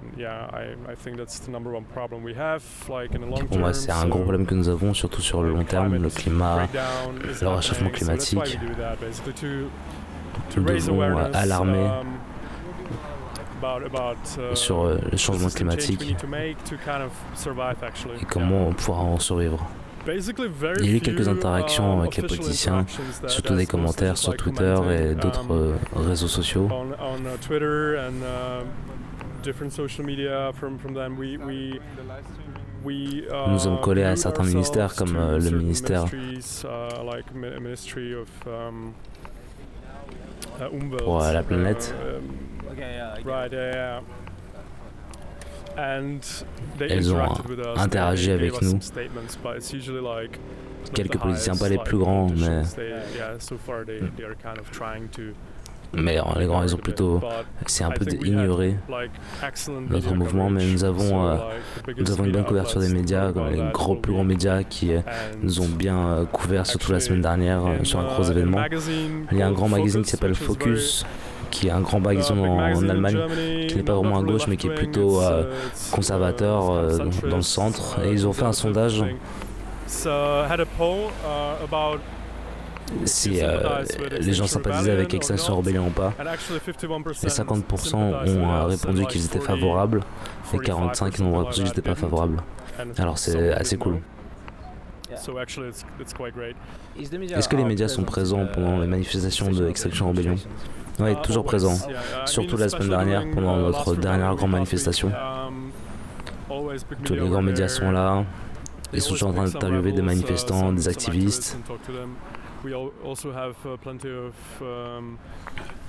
[3.49, 6.11] Pour moi, c'est un gros problème que nous avons, surtout sur le long terme, le
[6.11, 6.69] climat,
[7.41, 8.59] le réchauffement climatique.
[10.57, 11.89] Nous devons euh, alarmer
[14.55, 16.17] sur euh, le changement climatique
[18.21, 19.67] et comment on pourra en survivre.
[20.07, 22.87] Il y a eu quelques interactions uh, avec les politiciens,
[23.27, 26.69] surtout des commentaires sur Twitter et d'autres um, euh, réseaux sociaux.
[33.29, 36.05] uh, Nous sommes collés à certains ministères comme euh, le ministère
[38.47, 38.93] um,
[40.99, 41.95] pour la planète.
[42.01, 42.23] um,
[43.25, 44.01] right, yeah, yeah.
[44.01, 44.05] And
[45.65, 45.66] they
[46.81, 47.19] Elles ont
[47.77, 48.79] interagi avec nous.
[50.95, 52.29] Quelques politiciens, pas les plus grands,
[55.95, 57.21] mais, les grands, ils ont plutôt,
[57.67, 58.77] c'est un peu ignoré
[59.89, 61.37] notre mouvement, mais nous avons, euh,
[61.97, 65.01] nous avons une bonne couverture des médias, comme les gros, plus grands médias qui euh,
[65.43, 68.63] nous ont bien euh, couverts, surtout la semaine dernière, euh, sur un gros événement.
[69.33, 71.07] Il y a un grand magazine qui s'appelle Focus,
[71.51, 73.19] qui est un grand magazine en, en Allemagne,
[73.69, 75.53] qui n'est pas vraiment à gauche, mais qui est plutôt euh,
[75.91, 77.99] conservateur euh, dans le centre.
[78.05, 79.07] Et ils ont fait un sondage uh,
[83.05, 83.85] si euh,
[84.21, 86.13] les gens sympathisaient avec Extinction Rebellion ou pas.
[86.21, 90.03] and actually 51% Et 50% ont répondu qu'ils étaient favorables
[90.55, 92.41] et 45% ont répondu qu'ils n'étaient pas favorables.
[92.99, 94.01] Alors c'est assez cool.
[96.99, 100.37] Est-ce que les médias sont présents pendant les manifestations de Extinction Rebellion
[100.99, 101.77] Oui, toujours présents.
[102.27, 105.13] Surtout la semaine dernière, pendant notre dernière grande manifestation.
[107.05, 108.25] Tous les grands médias sont là.
[108.93, 111.59] Ils sont toujours en train d'interviewer des manifestants, des activistes.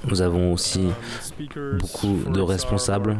[0.05, 0.89] Nous avons aussi
[1.79, 3.17] beaucoup de responsables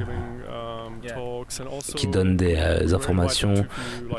[1.95, 3.65] qui donnent des euh, informations,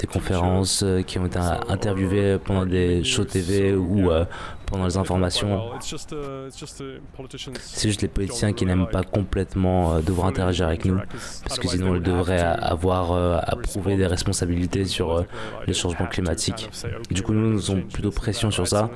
[0.01, 4.25] des conférences, euh, qui ont été interviewées pendant des shows TV ou euh,
[4.71, 5.71] pendant les informations.
[5.81, 10.99] C'est juste les politiciens qui n'aiment pas complètement euh, devoir interagir avec nous,
[11.47, 15.23] parce que sinon ils devraient avoir euh, à prouver des responsabilités sur euh,
[15.66, 16.69] les changements climatiques.
[17.11, 18.91] Du coup, nous, nous avons plutôt pression sur ça.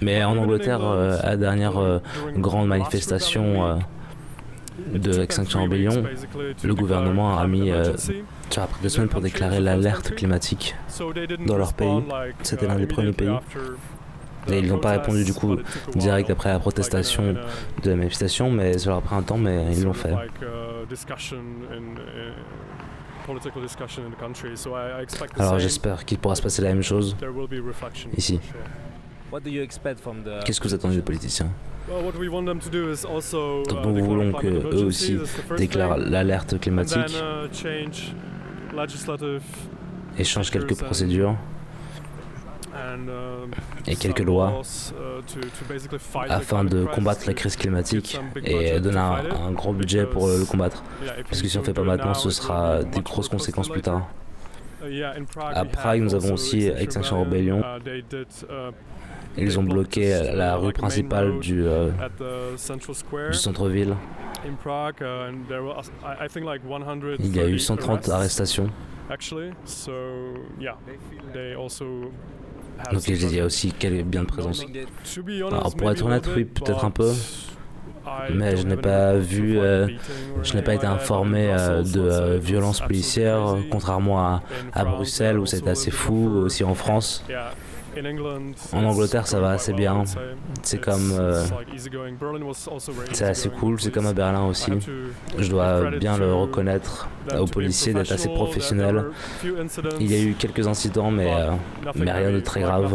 [0.00, 1.98] Mais en Angleterre, euh, à la dernière euh,
[2.36, 3.76] grande manifestation euh,
[4.92, 6.04] de Extinction Rebellion,
[6.62, 7.96] le gouvernement a mis euh,
[8.50, 10.74] ça a pris deux semaines pour déclarer l'alerte climatique
[11.46, 12.02] dans leur pays.
[12.42, 13.36] C'était l'un des premiers pays.
[14.48, 15.56] Et ils n'ont pas répondu du coup
[15.94, 17.34] direct après la protestation
[17.82, 20.12] de la manifestation, mais ça leur a pris un temps, mais ils l'ont fait.
[25.38, 27.16] Alors j'espère qu'il pourra se passer la même chose
[28.16, 28.40] ici.
[30.44, 31.50] Qu'est-ce que vous attendez des politiciens?
[31.88, 35.18] Donc nous voulons que eux aussi
[35.56, 37.16] déclarent l'alerte climatique.
[40.18, 41.36] Et changent quelques procédures.
[43.86, 44.62] Et quelques lois
[46.28, 50.82] afin de combattre la crise climatique et donner un, un gros budget pour le combattre.
[51.28, 54.08] Parce que si on ne fait pas maintenant, ce sera des grosses conséquences plus tard.
[55.36, 57.62] À Prague, nous avons aussi Extinction Rebellion.
[59.36, 61.90] Ils ont bloqué la rue principale du, euh,
[63.30, 63.94] du centre-ville.
[67.20, 68.68] Il y a eu 130 arrestations.
[72.90, 73.72] Donc il y a aussi
[74.06, 74.64] bien de présence.
[75.48, 77.12] Alors pour être honnête, oui, peut-être un peu.
[78.34, 79.86] Mais je n'ai pas vu, euh,
[80.42, 85.46] je n'ai pas été informé euh, de euh, violences policières, contrairement à, à Bruxelles où
[85.46, 87.24] c'était assez fou, aussi en France.
[88.72, 90.04] En Angleterre, ça va assez bien.
[90.62, 91.12] C'est comme.
[91.12, 91.44] euh,
[93.12, 94.70] c'est assez cool, c'est comme à Berlin aussi.
[95.38, 99.04] Je dois bien le reconnaître aux policiers d'être assez professionnels.
[100.00, 101.50] Il y a eu quelques incidents, mais, euh,
[101.96, 102.92] mais rien de très grave.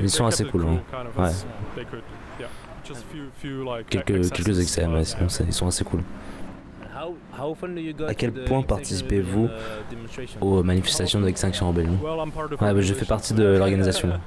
[0.00, 0.62] Ils sont assez cool.
[0.62, 0.80] hein.
[1.22, 1.28] Ouais.
[3.90, 6.00] Quelques, quelques excès, mais sinon, ils sont assez cool.
[8.06, 9.48] À quel point participez-vous
[10.40, 11.98] aux manifestations de l'Extinction Rebellion?
[12.02, 14.10] Ouais, bah, je fais partie de l'organisation.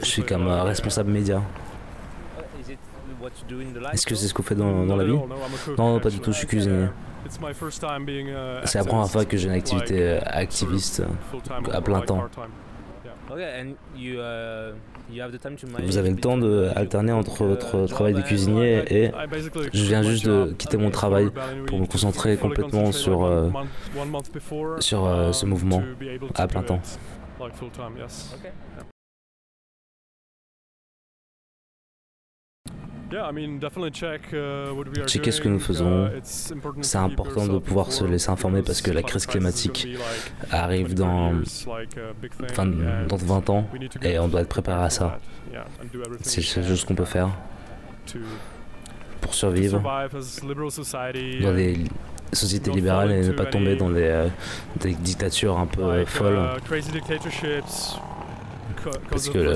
[0.00, 1.42] Je suis comme euh, responsable média.
[3.92, 5.18] Est-ce que c'est ce que vous faites dans, dans la vie?
[5.76, 6.86] Non, pas du tout, je suis cuisinier.
[7.28, 11.02] C'est la première fois que j'ai une activité euh, activiste
[11.72, 12.24] à plein temps.
[15.84, 19.10] Vous avez le temps de alterner entre votre travail de cuisinier et
[19.72, 21.28] je viens juste de quitter mon travail
[21.66, 23.50] pour me concentrer complètement sur, euh,
[24.80, 25.82] sur euh, ce mouvement
[26.34, 26.80] à plein temps.
[35.06, 36.10] Checker ce que nous faisons.
[36.22, 39.86] C'est important de pouvoir se laisser informer parce que la crise climatique
[40.50, 41.32] arrive dans,
[42.50, 42.66] enfin,
[43.08, 43.68] dans 20 ans
[44.02, 45.18] et on doit être préparé à ça.
[46.22, 47.30] C'est la seule chose qu'on peut faire
[49.20, 49.80] pour survivre
[51.40, 51.78] dans des
[52.32, 54.28] sociétés libérales et ne pas tomber dans des, euh,
[54.80, 56.38] des dictatures un peu euh, folles.
[59.10, 59.52] Parce que le,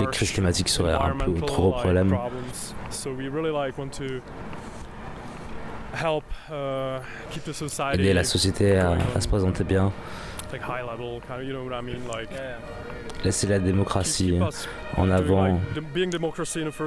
[0.00, 2.16] les crises climatiques seraient un peu trop gros problème.
[7.94, 9.92] Aider la société à, à se présenter bien.
[13.24, 14.38] Laisser la démocratie
[14.96, 15.60] en avant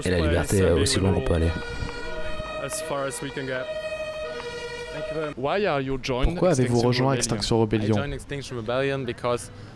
[0.05, 1.51] et la liberté aussi loin qu'on peut aller.
[6.23, 7.97] Pourquoi avez-vous rejoint Extinction Rebellion?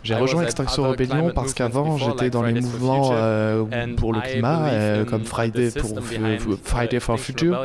[0.02, 3.64] J'ai rejoint Extinction Rebellion parce qu'avant j'étais dans les mouvements euh,
[3.96, 5.98] pour le climat, euh, comme Friday, pour,
[6.62, 7.64] Friday for Future,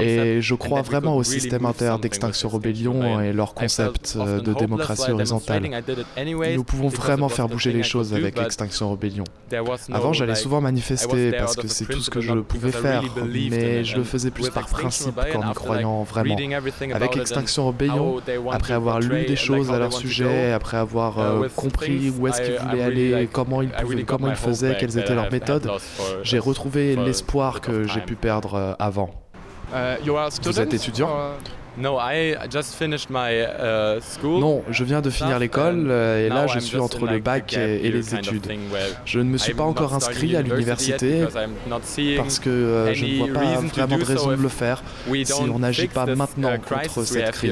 [0.00, 5.10] et je crois vraiment au système inter d'Extinction Rebellion et leur concept euh, de démocratie
[5.10, 5.68] horizontale.
[6.54, 9.24] Nous pouvons vraiment faire bouger les choses avec Extinction Rebellion.
[9.92, 13.02] Avant j'allais souvent manifester parce que c'est tout ce que je pouvais faire,
[13.50, 16.36] mais je le faisais plus par principe qu'en y croyant vraiment.
[16.92, 18.20] Avec Extinction Rebellion,
[18.50, 22.58] après avoir lu des choses à leur sujet, après avoir euh, compris où est-ce qu'ils
[22.58, 25.70] voulaient aller, comment ils, pouvaient, comment ils faisaient, quelles étaient leurs méthodes,
[26.22, 29.10] j'ai retrouvé l'espoir que j'ai pu perdre euh, avant.
[30.42, 31.10] Vous êtes étudiant
[34.38, 37.86] Non, je viens de finir l'école euh, et là je suis entre le bac et,
[37.86, 38.46] et les études.
[39.04, 41.20] Je ne me suis pas encore inscrit à l'université
[42.16, 43.40] parce que euh, je ne vois pas
[43.80, 44.82] vraiment de raison de le faire
[45.24, 46.48] si on n'agit pas maintenant
[46.84, 47.50] contre cette crise.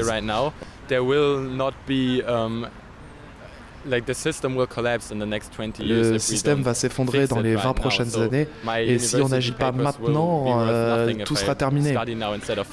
[5.87, 8.47] Le système va s'effondrer dans les 20 prochaines années.
[8.79, 11.95] et si on n'agit pas maintenant, euh, tout sera terminé.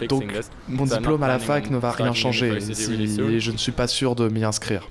[0.08, 0.32] Donc
[0.68, 2.58] mon diplôme à la fac ne va rien changer.
[2.58, 4.88] et je ne suis pas sûr de m'y inscrire.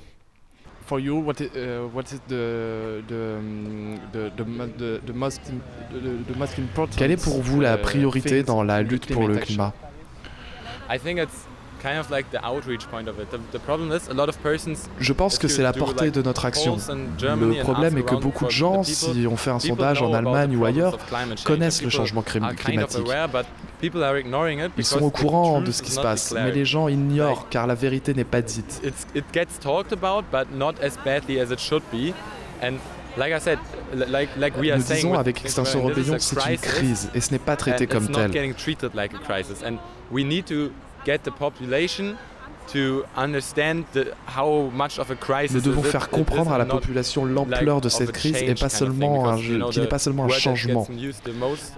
[6.97, 9.73] Quelle est pour vous la priorité dans la lutte pour le climat?
[14.99, 16.77] Je pense que c'est la portée de notre action.
[17.19, 20.65] Le problème est que beaucoup de gens, si on fait un sondage en Allemagne ou
[20.65, 20.97] ailleurs,
[21.43, 22.65] connaissent le changement climatique.
[24.77, 27.75] Ils sont au courant de ce qui se passe, mais les gens ignorent car la
[27.75, 28.81] vérité n'est pas dite.
[33.17, 38.07] Nous disons avec Extinction Rebellion que c'est une crise et ce n'est pas traité comme
[38.07, 38.31] tel.
[45.51, 49.79] Nous devons faire comprendre à la population l'ampleur de cette crise et pas seulement qui
[49.79, 50.87] n'est pas seulement un changement.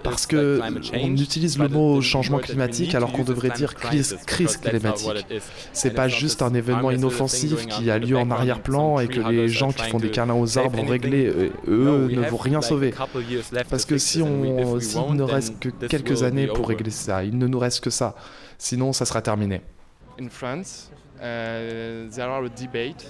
[0.03, 0.59] Parce que
[0.93, 5.25] on utilise le mot changement climatique alors qu'on devrait dire crise, crise climatique.
[5.73, 9.71] C'est pas juste un événement inoffensif qui a lieu en arrière-plan et que les gens
[9.71, 11.27] qui font des câlins aux arbres ont réglé,
[11.67, 12.93] eux, ne vont rien sauver.
[13.69, 17.47] Parce que si on, s'il ne reste que quelques années pour régler ça, il ne
[17.47, 18.15] nous reste que ça.
[18.61, 19.63] Sinon, ça sera terminé.
[20.19, 23.07] In France, uh, there are a debate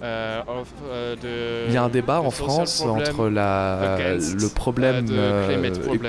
[0.00, 5.04] uh, of, uh, the, Il y a un débat en France entre la, le problème
[5.10, 5.58] euh,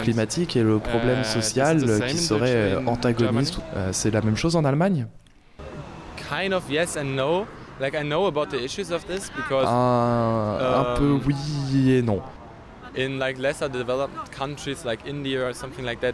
[0.02, 3.60] climatique et le problème social qui serait antagoniste.
[3.76, 5.08] Euh, c'est la même chose en Allemagne?
[6.30, 7.46] Kind of yes and no.
[7.82, 12.22] Like I know about the issues of this because un, un peu oui et non.
[12.98, 16.14] In like lesser developed countries like India or something like that,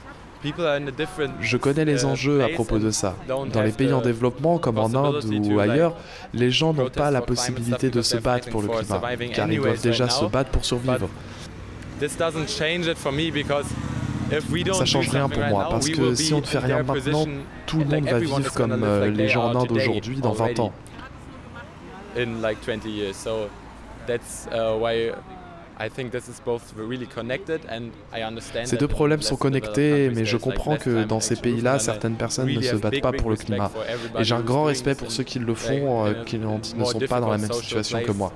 [1.41, 3.16] je connais les enjeux à propos de ça.
[3.28, 5.96] Dans les pays en développement, comme en Inde ou ailleurs,
[6.34, 9.02] les gens n'ont pas la possibilité de se battre pour le climat,
[9.34, 11.10] car ils doivent déjà se battre pour survivre.
[14.74, 17.26] Ça change rien pour moi, parce que si on ne fait rien maintenant,
[17.66, 20.74] tout le monde va vivre comme euh, les gens en Inde aujourd'hui dans 20 ans.
[28.66, 32.62] Ces deux problèmes sont connectés, mais je comprends que dans ces pays-là, certaines personnes ne
[32.62, 33.72] se battent pas pour le climat.
[34.20, 37.20] Et j'ai un grand respect pour ceux qui le font, euh, qui ne sont pas
[37.20, 38.32] dans la même situation que moi.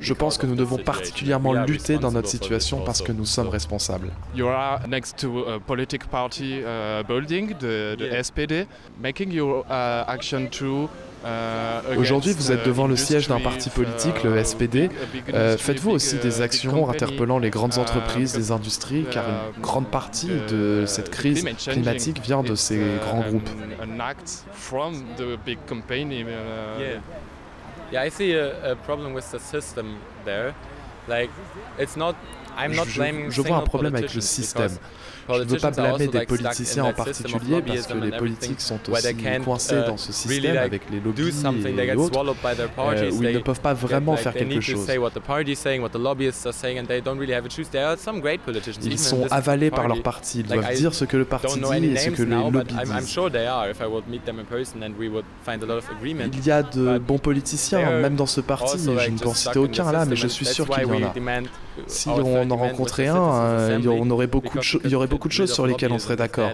[0.00, 4.10] Je pense que nous devons particulièrement lutter dans notre situation parce que nous sommes responsables.
[4.34, 8.66] You are next to a political party uh, building, the, the SPD,
[9.00, 10.88] making your uh, action to
[11.24, 14.90] uh, Aujourd'hui, vous êtes devant le siège d'un parti politique, le SPD.
[15.32, 20.30] Euh, Faites-vous aussi des actions interpellant les grandes entreprises, les industries, car une grande partie
[20.48, 23.50] de cette crise climatique vient de ces grands groupes.
[27.92, 30.54] Yeah, I see a, a problem with the system there.
[31.08, 31.30] Like,
[31.78, 32.16] it's not.
[32.56, 34.78] I'm not blaming je, je vois un problème avec le système.
[35.28, 36.92] Je ne veux pas blâmer des politiciens en
[37.32, 39.02] particulier parce que les politiques sont aussi
[39.44, 40.30] coincés dans ce système
[40.64, 41.22] avec les lobbies
[41.82, 42.12] et autres.
[42.92, 44.86] euh, où ils ne peuvent pas vraiment faire quelque chose.
[48.92, 51.46] Ils sont avalés par leur parti, ils doivent dire ce que le parti
[51.80, 53.16] dit et ce que les lobbies disent.
[56.32, 59.58] Il y a de bons politiciens, même dans ce parti, je ne peux en citer
[59.58, 61.12] aucun là, mais je suis sûr qu'il y en a.
[61.86, 65.52] Si on en rencontrait un, euh, on aurait beaucoup il y aurait beaucoup de choses
[65.52, 66.52] sur lesquelles on serait d'accord.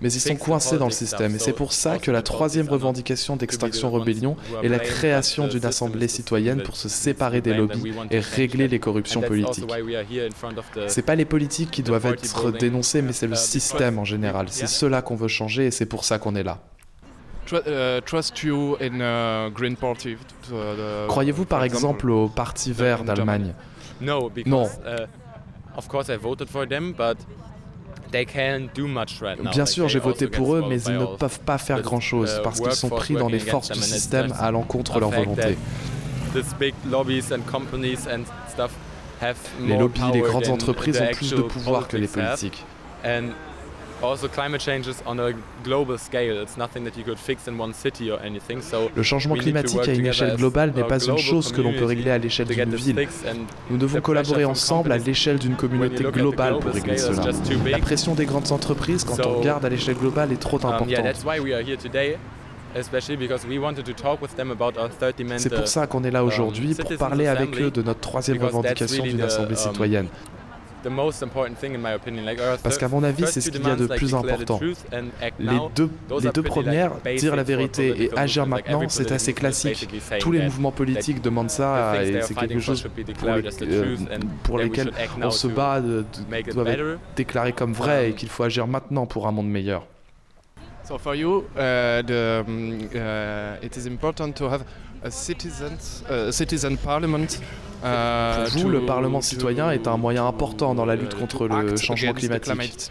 [0.00, 1.34] Mais ils sont coincés dans le système.
[1.34, 6.08] Et c'est pour ça que la troisième revendication d'Extinction Rebellion est la création d'une assemblée
[6.08, 9.70] citoyenne pour se séparer des lobbies et régler les corruptions politiques.
[10.86, 14.46] C'est pas les politiques qui doivent être dénoncés, mais c'est le système en général.
[14.48, 16.60] C'est cela qu'on veut changer et c'est pour ça qu'on est là.
[21.08, 23.54] Croyez-vous par exemple au Parti vert d'Allemagne?
[24.00, 24.68] Non.
[29.50, 32.60] Bien sûr, j'ai voté pour eux, mais ils ne peuvent pas faire grand-chose uh, parce
[32.60, 35.56] qu'ils sont pris dans les forces du système à l'encontre de leur volonté.
[39.66, 42.64] Les lobbies, les grandes entreprises ont plus de pouvoir que les politiques.
[48.96, 52.10] Le changement climatique à une échelle globale n'est pas une chose que l'on peut régler
[52.12, 53.08] à l'échelle d'une ville.
[53.70, 57.32] Nous devons collaborer ensemble à l'échelle d'une communauté globale pour régler cela.
[57.66, 61.16] La pression des grandes entreprises, quand on regarde à l'échelle globale, est trop importante.
[65.38, 69.04] C'est pour ça qu'on est là aujourd'hui, pour parler avec eux de notre troisième revendication
[69.04, 70.06] d'une assemblée citoyenne.
[72.62, 74.60] Parce qu'à mon avis, c'est ce qu'il y a de plus important.
[75.38, 75.90] Les deux,
[76.22, 79.88] les deux premières, dire la vérité et agir maintenant, c'est assez classique.
[80.20, 82.86] Tous les mouvements politiques demandent ça et c'est quelque chose
[83.18, 83.96] pour, les, euh,
[84.42, 88.42] pour lesquels on se bat, de, de, doivent être déclarés comme vrai et qu'il faut
[88.44, 89.86] agir maintenant pour un monde meilleur.
[90.88, 94.64] So for you, uh, the, um, uh, it is important to have
[95.04, 97.40] a citizens, uh, citizen parliament
[97.80, 102.12] Pour vous, le Parlement citoyen est un moyen important dans la lutte contre le changement
[102.12, 102.90] climatique.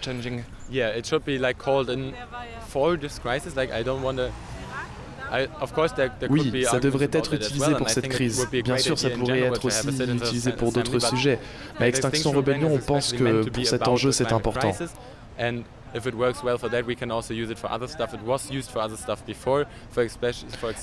[6.29, 8.47] Oui, ça devrait être utilisé pour cette crise.
[8.51, 11.39] Bien sûr, ça pourrait être aussi utilisé pour d'autres sujets.
[11.79, 14.73] Mais Extinction Rebellion, on pense que pour cet enjeu, c'est important.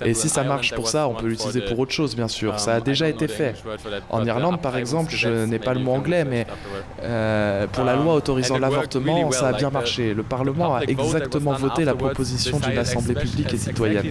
[0.05, 2.59] Et si ça marche pour ça, on peut l'utiliser pour autre chose, bien sûr.
[2.59, 3.55] Ça a déjà été fait.
[4.11, 6.47] En Irlande, par exemple, je n'ai pas le mot anglais, mais
[7.03, 10.15] euh, pour la loi autorisant l'avortement, ça a bien marché.
[10.15, 14.05] Le Parlement a exactement voté la proposition d'une assemblée publique et citoyenne.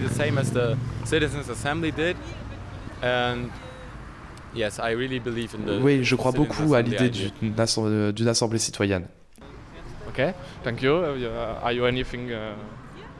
[5.82, 9.06] Oui, je crois beaucoup à l'idée d'une assemblée citoyenne.
[10.14, 10.94] Okay, thank you.
[10.94, 12.54] Uh, are you anything uh,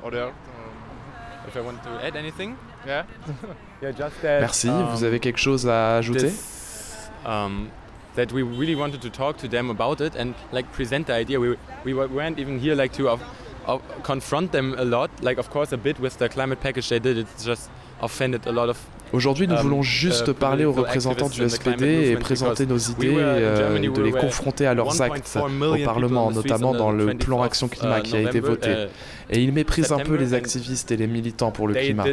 [0.05, 0.29] other?
[0.29, 2.57] Uh, if I want to add anything?
[2.87, 3.03] Yeah.
[3.83, 4.43] yeah, just that.
[4.43, 4.69] Merci.
[4.69, 6.29] Um, vous avez quelque chose à ajouter?
[6.29, 7.73] This, um,
[8.15, 11.41] that we really wanted to talk to them about it and like present the idea.
[11.41, 13.19] We we weren't even here like to uh,
[13.67, 15.11] uh, confront them a lot.
[15.21, 17.19] Like of course a bit with the climate package they did.
[17.19, 17.71] It just
[18.01, 18.79] offended a lot of
[19.15, 23.15] Aujourd'hui, nous um, voulons juste uh, parler aux représentants du SPD et présenter nos idées
[23.17, 27.69] euh, et de les confronter à leurs actes au Parlement, notamment dans le plan Action
[27.69, 28.89] Climat qui a été voté.
[29.31, 32.05] Et ils méprisent un peu les activistes et les militants pour le climat.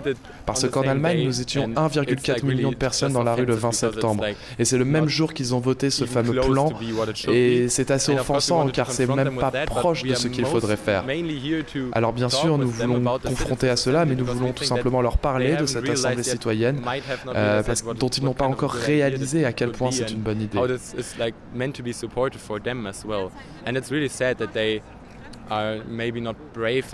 [0.45, 4.25] Parce qu'en Allemagne, nous étions 1,4 million de personnes dans la rue le 20 septembre.
[4.59, 6.71] Et c'est le même jour qu'ils ont voté ce fameux plan.
[7.27, 11.03] Et c'est assez offensant car c'est même pas proche de ce qu'il faudrait faire.
[11.93, 15.55] Alors bien sûr, nous voulons confronter à cela, mais nous voulons tout simplement leur parler
[15.55, 16.79] de cette assemblée citoyenne
[17.27, 20.57] euh, parce, dont ils n'ont pas encore réalisé à quel point c'est une bonne idée.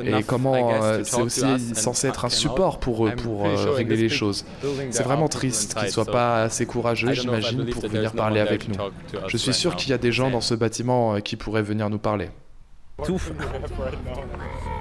[0.04, 1.46] Et comment euh, c'est aussi
[1.76, 4.46] censé être un support pour eux pour euh, régler les choses.
[4.90, 8.76] C'est vraiment triste qu'ils ne soient pas assez courageux, j'imagine, pour venir parler avec nous.
[9.28, 11.90] Je suis sûr qu'il y a des gens dans ce bâtiment euh, qui pourraient venir
[11.90, 12.30] nous parler.
[13.04, 13.22] Tout.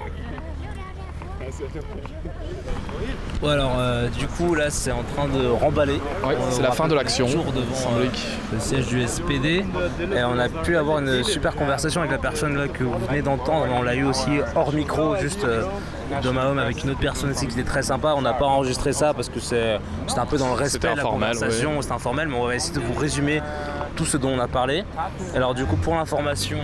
[3.41, 5.99] Bon alors euh, du coup là c'est en train de remballer.
[6.49, 7.27] C'est la fin de l'action.
[7.27, 7.45] devant
[7.99, 8.07] euh,
[8.53, 9.63] le siège du SPD
[10.15, 13.21] et on a pu avoir une super conversation avec la personne là que vous venez
[13.21, 13.67] d'entendre.
[13.71, 15.63] On l'a eu aussi hors micro juste euh,
[16.21, 18.13] d'homme à homme avec une autre personne aussi qui était très sympa.
[18.17, 19.79] On n'a pas enregistré ça parce que c'est
[20.17, 22.81] un peu dans le respect de la conversation, c'est informel, mais on va essayer de
[22.81, 23.41] vous résumer
[23.95, 24.83] tout ce dont on a parlé.
[25.35, 26.57] Alors du coup pour l'information,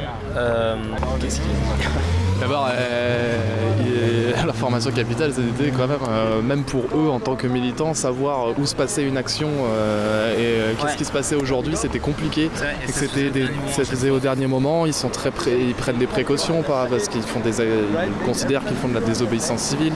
[1.19, 7.35] qu'est-ce qu'il D'abord, euh, l'information capitale, c'était quand même, euh, même pour eux en tant
[7.35, 11.75] que militants, savoir où se passait une action euh, et qu'est-ce qui se passait aujourd'hui,
[11.75, 12.49] c'était compliqué.
[12.87, 17.39] C'était des, au dernier moment, ils sont très ils prennent des précautions parce qu'ils font
[17.39, 19.93] des, ils considèrent qu'ils font de la désobéissance civile.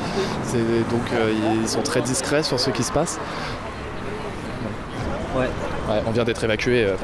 [0.90, 1.02] Donc
[1.62, 3.20] ils sont très discrets sur ce qui se passe.
[5.36, 5.50] Ouais.
[5.88, 6.86] Ouais, on vient d'être évacué.
[6.86, 6.96] Euh,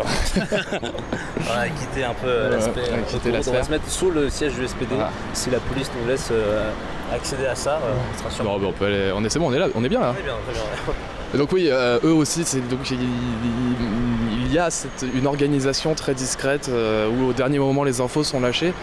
[1.40, 2.82] voilà, quitter un peu euh, l'aspect.
[2.82, 4.96] Ouais, on va se mettre sous le siège du SPD.
[5.34, 6.70] Si la police nous laisse euh,
[7.14, 8.44] accéder à ça, on sera sûr.
[8.44, 9.12] Bon, on peut aller.
[9.16, 10.14] On est, c'est bon, on est là, on est bien là.
[10.16, 10.94] On est bien, très bien.
[11.34, 16.14] Et donc oui, euh, eux aussi, c'est, donc, il, y a cette, une organisation très
[16.14, 18.74] discrète euh, où au dernier moment les infos sont lâchées.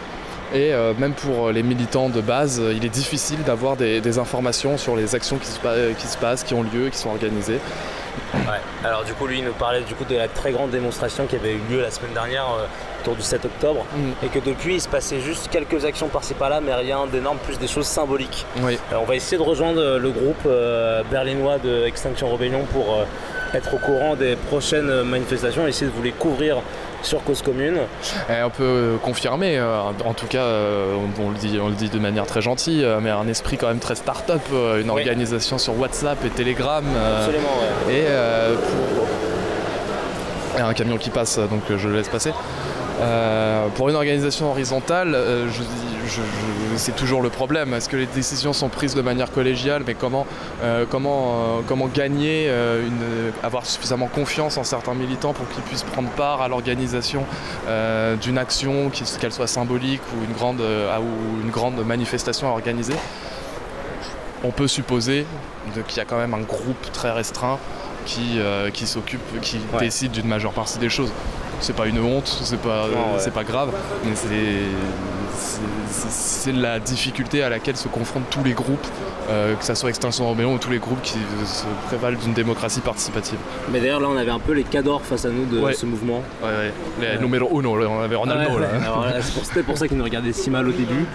[0.52, 4.78] Et euh, même pour les militants de base, il est difficile d'avoir des, des informations
[4.78, 7.60] sur les actions qui se, qui se, passent, qui ont lieu, qui sont organisées.
[8.34, 8.60] Ouais.
[8.84, 11.36] Alors du coup, lui, il nous parlait du coup de la très grande démonstration qui
[11.36, 12.66] avait eu lieu la semaine dernière euh,
[13.00, 14.26] autour du 7 octobre, mm.
[14.26, 17.58] et que depuis, il se passait juste quelques actions par-ci par-là, mais rien d'énorme, plus
[17.58, 18.46] des choses symboliques.
[18.62, 18.78] Oui.
[18.90, 23.56] Alors, on va essayer de rejoindre le groupe euh, berlinois de Extinction Rebellion pour euh,
[23.56, 26.58] être au courant des prochaines manifestations, et essayer de vous les couvrir
[27.02, 27.78] sur cause commune.
[28.28, 31.88] Et on peut confirmer, euh, en tout cas, euh, on, le dit, on le dit
[31.88, 35.00] de manière très gentille, euh, mais un esprit quand même très start-up, une oui.
[35.00, 36.84] organisation sur WhatsApp et Telegram.
[37.18, 37.48] Absolument,
[37.88, 37.94] ouais.
[37.94, 38.04] Et
[40.56, 40.64] pour...
[40.64, 42.32] un camion qui passe, donc je le laisse passer.
[43.76, 45.99] Pour une organisation horizontale, je, je,
[46.76, 47.74] c'est toujours le problème.
[47.74, 50.26] Est-ce que les décisions sont prises de manière collégiale Mais comment,
[50.62, 56.10] euh, comment, comment gagner, une, avoir suffisamment confiance en certains militants pour qu'ils puissent prendre
[56.10, 57.24] part à l'organisation
[58.22, 58.90] d'une action,
[59.20, 62.94] qu'elle soit symbolique ou une grande, ou une grande manifestation à organiser?
[64.42, 65.26] On peut supposer
[65.86, 67.58] qu'il y a quand même un groupe très restreint
[68.06, 68.40] qui,
[68.72, 69.80] qui s'occupe, qui ouais.
[69.80, 71.12] décide d'une majeure partie des choses.
[71.60, 72.86] C'est pas une honte, c'est pas,
[73.18, 73.72] c'est pas grave,
[74.04, 74.30] mais c'est
[76.52, 78.86] la difficulté à laquelle se confrontent tous les groupes,
[79.28, 82.80] euh, que ce soit Extinction Rebellion ou tous les groupes qui se prévalent d'une démocratie
[82.80, 83.38] participative.
[83.70, 86.22] Mais d'ailleurs là on avait un peu les cadors face à nous de ce mouvement.
[86.42, 87.12] Ouais, ouais.
[87.14, 89.20] Les numéro uno, on avait Ronaldo là.
[89.20, 91.06] C'était pour ça qu'ils nous regardaient si mal au début,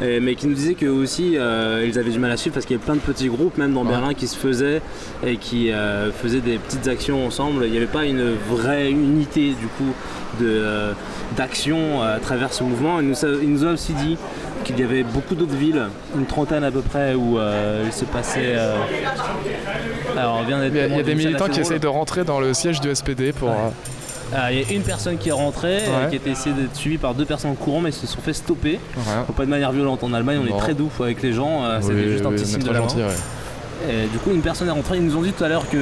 [0.00, 2.76] mais qui nous disaient que aussi euh, ils avaient du mal à suivre parce qu'il
[2.76, 4.80] y avait plein de petits groupes, même dans Berlin, qui se faisaient
[5.24, 7.64] et qui euh, faisaient des petites actions ensemble.
[7.64, 9.93] Il n'y avait pas une vraie unité du coup
[11.36, 13.00] d'action à travers ce mouvement.
[13.00, 14.16] Il nous, il nous a aussi dit
[14.64, 15.82] qu'il y avait beaucoup d'autres villes,
[16.16, 17.38] une trentaine à peu près, où
[17.84, 18.56] il se passait.
[20.16, 23.32] Alors, il y a, des militants qui essayent de rentrer dans le siège du SPD
[23.32, 23.50] pour.
[24.50, 25.78] Il y a une personne qui est rentrée,
[26.10, 28.32] qui a essayé d'être suivie par deux personnes en courant, mais ils se sont fait
[28.32, 28.80] stopper.
[29.36, 30.02] Pas de manière violente.
[30.02, 31.62] En Allemagne, on est très doux avec les gens.
[31.80, 32.82] C'était juste un petit signe de la
[33.88, 34.98] Et du coup, une personne est rentrée.
[34.98, 35.76] Ils nous ont dit tout à l'heure que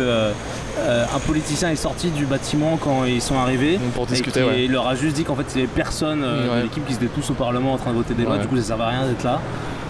[0.78, 3.78] euh, un politicien est sorti du bâtiment quand ils sont arrivés.
[3.94, 4.40] Pour discuter.
[4.56, 6.86] Et il leur a juste dit qu'en fait, il y avait personne euh, de l'équipe
[6.86, 8.38] qui étaient tous au Parlement en train de voter des lois.
[8.38, 9.40] Du coup, ça servait à rien d'être là.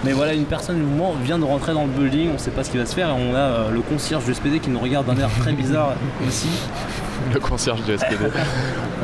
[0.04, 2.30] Mais voilà, une personne du mouvement vient de rentrer dans le building.
[2.30, 3.08] On ne sait pas ce qui va se faire.
[3.08, 5.92] Et on a euh, le concierge du SPD qui nous regarde d'un air très bizarre
[6.26, 6.48] aussi.
[7.32, 8.24] le concierge du SPD.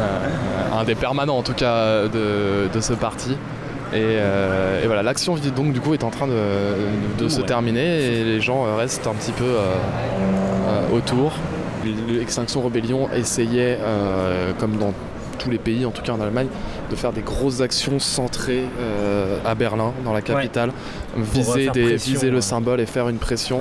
[0.76, 3.36] un des permanents en tout cas de, ce parti.
[3.94, 8.40] Euh, et, voilà, l'action donc du coup est en train de, se terminer et les
[8.40, 9.74] gens restent un petit peu euh,
[10.68, 11.32] euh, autour.
[12.08, 13.78] L'extinction Rebellion essayait,
[14.58, 14.92] comme dans
[15.38, 16.48] tous les pays, en tout cas en Allemagne,
[16.90, 18.64] de faire des grosses actions centrées
[19.46, 20.72] à Berlin, dans la capitale,
[21.16, 23.60] viser, viser, le symbole et faire une pression.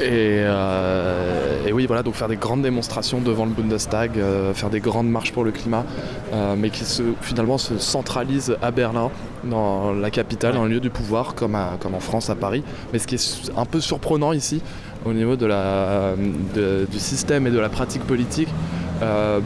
[0.00, 4.80] Euh, et, oui, voilà, donc faire des grandes démonstrations devant le Bundestag, euh, faire des
[4.80, 5.84] grandes marches pour le climat,
[6.32, 6.84] euh, mais qui
[7.20, 9.10] finalement se centralisent à Berlin,
[9.44, 12.62] dans la capitale, dans le lieu du pouvoir, comme, en France, à Paris.
[12.92, 14.62] Mais ce qui est un peu surprenant ici,
[15.04, 18.48] au niveau du système et de la pratique politique,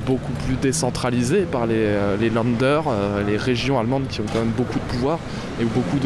[0.07, 2.80] beaucoup plus décentralisé par les, les Länder,
[3.26, 5.18] les régions allemandes qui ont quand même beaucoup de pouvoir
[5.61, 5.98] et où beaucoup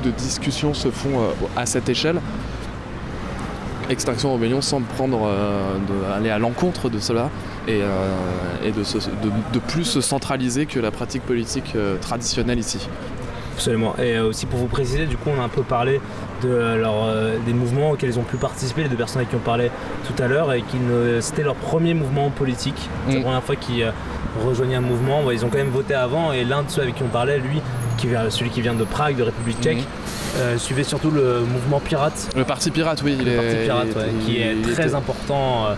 [0.00, 1.18] de discussions se font
[1.56, 2.20] à cette échelle.
[3.90, 7.30] Extinction Rebellion semble prendre, euh, aller à l'encontre de cela
[7.68, 8.70] et, euh,
[9.52, 12.88] de, plus se centraliser que la pratique politique euh, traditionnelle ici.
[13.54, 13.94] Absolument.
[13.98, 16.00] Et aussi pour vous préciser, du coup, on a un peu parlé
[16.42, 16.82] de
[17.46, 19.70] des mouvements auxquels ils ont pu participer, les deux personnes avec qui on parlait
[20.04, 20.76] tout à l'heure, et qui
[21.20, 22.88] c'était leur premier mouvement politique.
[23.06, 23.22] C'est la mm.
[23.22, 23.92] première fois qu'ils
[24.44, 25.30] rejoignaient un mouvement.
[25.30, 27.60] ils ont quand même voté avant, et l'un de ceux avec qui on parlait, lui,
[27.96, 30.23] qui, celui qui vient de Prague, de République tchèque, mm.
[30.38, 32.30] Euh, suivez surtout le mouvement pirate.
[32.36, 33.16] Le parti pirate, oui.
[33.16, 35.74] Le parti pirate, qui est très important euh,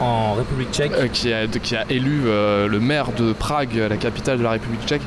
[0.00, 0.92] en République tchèque.
[0.92, 4.86] Euh, qui, a, qui, a, élu le maire de Prague, la capitale de la République
[4.86, 5.02] tchèque.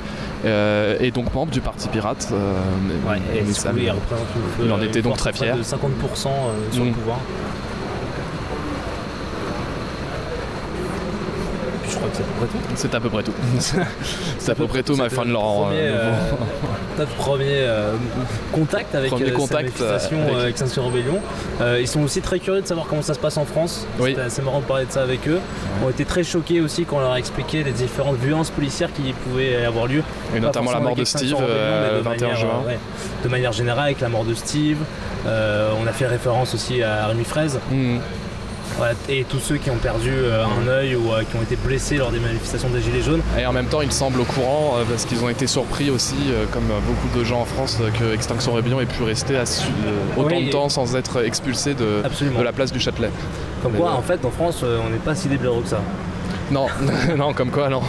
[0.45, 2.31] et donc membre du Parti Pirate.
[3.33, 3.43] et
[4.63, 5.57] il, en était donc très fier.
[5.57, 5.73] De 50%
[6.71, 6.93] sur le mm.
[6.93, 7.19] pouvoir.
[11.93, 12.65] je crois que c'est à peu près tout.
[12.75, 13.33] C'est à peu près tout.
[14.39, 15.69] c'est à peu près tout, ma fan Laurent.
[16.97, 17.95] Notre premier euh,
[18.51, 21.19] contact avec premier euh, contact, euh, Extinction Rebellion.
[21.79, 23.87] ils sont aussi très curieux de savoir comment ça se passe en France.
[23.99, 25.39] C'était assez marrant de parler de ça avec eux.
[25.79, 28.91] Ils ont été très choqués aussi quand on leur a expliqué les différentes violences policières
[28.93, 30.03] qui pouvaient avoir lieu.
[30.35, 32.63] Et notamment la mort de Steve, le 21 juin.
[33.23, 34.77] de manière générale, avec la mort de Steve.
[35.25, 37.59] on a fait référence aussi à Rémi Fraise.
[37.71, 37.97] Mmh
[39.09, 41.97] et tous ceux qui ont perdu euh, un œil ou euh, qui ont été blessés
[41.97, 43.21] lors des manifestations des Gilets jaunes.
[43.39, 46.15] Et en même temps, ils semblent au courant euh, parce qu'ils ont été surpris aussi,
[46.51, 49.35] comme beaucoup de gens en France, que Extinction Rebellion ait pu rester
[50.17, 52.01] autant de temps sans être expulsé de,
[52.43, 53.09] la place du Châtelet.
[53.61, 55.81] Comme quoi, en fait, en France, on n'est pas si libéraux que ça.
[56.51, 56.67] Non,
[57.17, 57.81] non, comme quoi, non.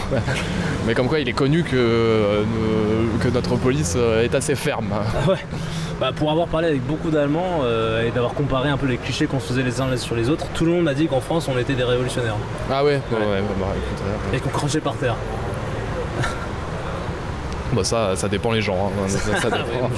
[0.87, 2.45] Mais comme quoi, il est connu que,
[3.20, 4.93] que notre police est assez ferme.
[5.28, 5.39] ouais.
[6.01, 9.26] Bah, pour avoir parlé avec beaucoup d'Allemands euh, et d'avoir comparé un peu les clichés
[9.26, 11.49] qu'on se faisait les uns sur les autres, tout le monde m'a dit qu'en France
[11.49, 12.36] on était des révolutionnaires.
[12.70, 13.66] Ah ouais, ouais, ouais, bah,
[14.32, 15.14] Et qu'on crachait par terre.
[17.75, 18.77] Bah ça, ça dépend les gens.
[18.87, 19.09] Hein.
[19.09, 19.91] Ça, dépend.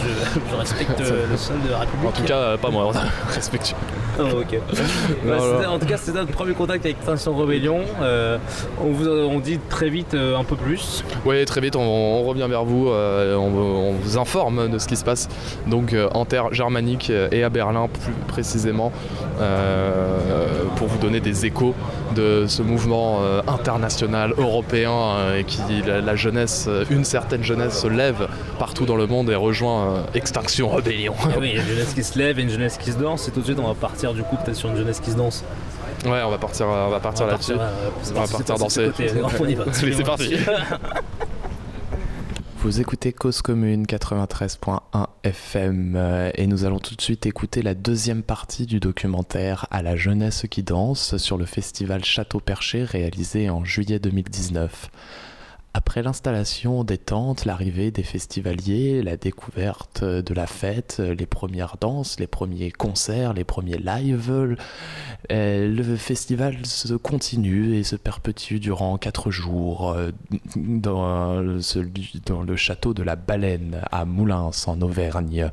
[0.51, 2.09] je, respecte le sol de la République.
[2.09, 2.91] En tout cas, pas moi,
[3.29, 3.77] respectueux.
[4.19, 4.59] Oh, ok.
[5.27, 7.81] Bah, en tout cas, c'était notre premier contact avec Extinction Rebellion.
[8.01, 8.39] Euh,
[8.81, 11.05] on vous on dit très vite euh, un peu plus.
[11.25, 12.89] Oui, très vite, on, revient vers vous.
[12.89, 15.29] Euh, on, vous informe de ce qui se passe
[15.67, 18.93] donc en terre germanique et à Berlin plus précisément
[20.77, 21.75] pour vous donner des échos
[22.15, 28.87] de ce mouvement international européen et qui la, jeunesse, une certaine jeunesse se lève partout
[28.87, 31.15] dans le monde et rejoint Extinction Rebellion.
[31.35, 32.99] Eh oui, il y a une jeunesse qui se lève et une jeunesse qui se
[32.99, 35.11] danse et tout de suite on va partir du coup peut-être sur une jeunesse qui
[35.11, 35.45] se danse.
[36.05, 37.55] Ouais, on va partir, on va partir là-dessus.
[37.55, 38.91] on va partir danser.
[39.73, 40.37] C'est parti.
[42.59, 47.75] Vous écoutez Cause Commune 93.1 FM euh, et nous allons tout de suite écouter la
[47.75, 53.51] deuxième partie du documentaire À la jeunesse qui danse sur le festival Château Perché réalisé
[53.51, 54.91] en juillet 2019.
[55.77, 62.19] Après l'installation des tentes, l'arrivée des festivaliers, la découverte de la fête, les premières danses,
[62.19, 64.57] les premiers concerts, les premiers lives,
[65.31, 70.13] euh, le festival se continue et se perpétue durant quatre jours euh,
[70.57, 71.43] dans,
[72.25, 75.51] dans le château de la Baleine à Moulins en Auvergne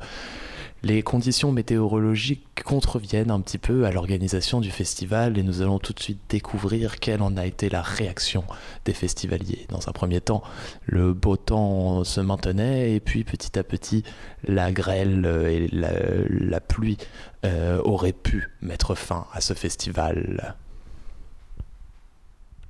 [0.84, 5.94] les conditions météorologiques contreviennent un petit peu à l'organisation du festival et nous allons tout
[5.94, 8.44] de suite découvrir quelle en a été la réaction
[8.84, 9.66] des festivaliers.
[9.70, 10.42] Dans un premier temps,
[10.84, 14.04] le beau temps se maintenait et puis petit à petit,
[14.46, 16.98] la grêle et la, pluie
[17.46, 20.54] euh, auraient pu mettre fin à ce festival.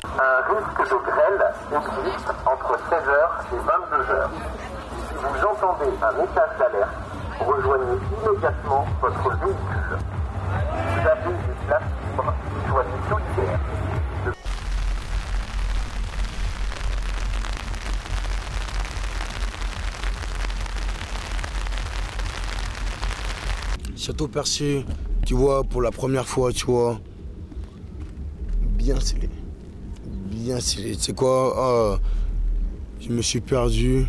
[0.05, 4.29] Un risque de grêle existe entre 16h et 22h.
[5.09, 9.99] Si vous entendez un message d'alerte, rejoignez immédiatement votre véhicule.
[10.49, 11.83] Vous avez une place
[12.13, 12.35] libre,
[12.69, 13.61] soyez solidaires.
[23.97, 24.85] Château Perché,
[25.25, 27.01] tu vois, pour la première fois, tu vois,
[28.61, 29.31] bien scellé.
[30.31, 30.95] Bien scellé.
[30.99, 31.55] C'est quoi?
[31.57, 32.01] Ah,
[33.01, 34.07] Je me suis perdu.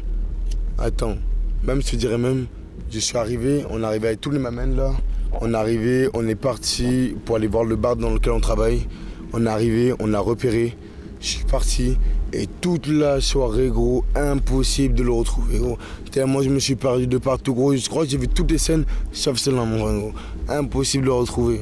[0.77, 1.15] Attends,
[1.63, 2.47] même je dirais même,
[2.95, 4.93] je suis arrivé, on est arrivé avec tous les mamens là.
[5.41, 8.87] On est arrivé, on est parti pour aller voir le bar dans lequel on travaille.
[9.33, 10.77] On est arrivé, on a repéré.
[11.19, 11.97] Je suis parti
[12.31, 15.77] et toute la soirée, gros, impossible de le retrouver, gros.
[16.09, 17.75] Tellement je me suis perdu de partout, gros.
[17.75, 20.13] Je crois que j'ai vu toutes les scènes, sauf celle-là, mon gros.
[20.47, 21.59] Impossible de le retrouver.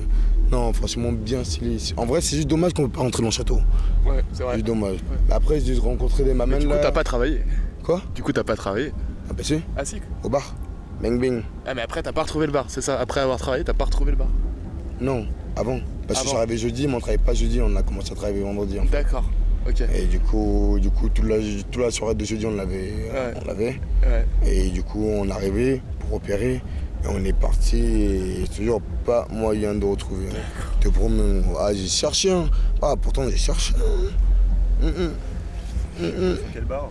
[0.52, 1.78] Non, franchement, bien stylé.
[1.98, 3.60] En vrai, c'est juste dommage qu'on ne peut pas rentrer dans le château.
[4.06, 4.58] Ouais, c'est vrai.
[4.58, 4.98] C'est dommage.
[5.32, 6.60] Après, j'ai rencontré des mamans là.
[6.60, 7.42] Du coup, t'as pas travaillé
[7.82, 8.04] Quoi?
[8.14, 8.92] Du coup, t'as pas travaillé
[9.28, 9.62] Ah, bah si.
[9.76, 10.00] Ah, si.
[10.24, 10.54] Au bar.
[11.02, 11.42] Bing bing.
[11.66, 13.86] Ah mais après t'as pas retrouvé le bar, c'est ça Après avoir travaillé, t'as pas
[13.86, 14.28] retrouvé le bar
[15.02, 15.26] Non,
[15.56, 15.80] avant.
[16.08, 18.16] Parce que je suis arrivé jeudi, mais on travaillait pas jeudi, on a commencé à
[18.16, 18.80] travailler vendredi.
[18.80, 18.90] En fait.
[18.92, 19.26] D'accord,
[19.68, 19.84] ok.
[19.96, 22.94] Et du coup, du coup toute, la, toute la soirée de jeudi on l'avait.
[23.42, 23.80] On l'avait.
[24.06, 24.26] Ouais.
[24.46, 26.62] Et du coup on est arrivé pour opérer.
[27.04, 27.78] Et on est parti
[28.44, 30.28] et toujours pas moyen de retrouver.
[30.80, 31.42] Te promets.
[31.60, 32.32] Ah j'ai cherché.
[32.32, 32.46] Hein.
[32.82, 33.74] Ah pourtant j'ai cherché.
[33.78, 34.86] Hein.
[34.86, 35.12] Mm, mm.
[36.08, 36.90] Mm, Quel bar?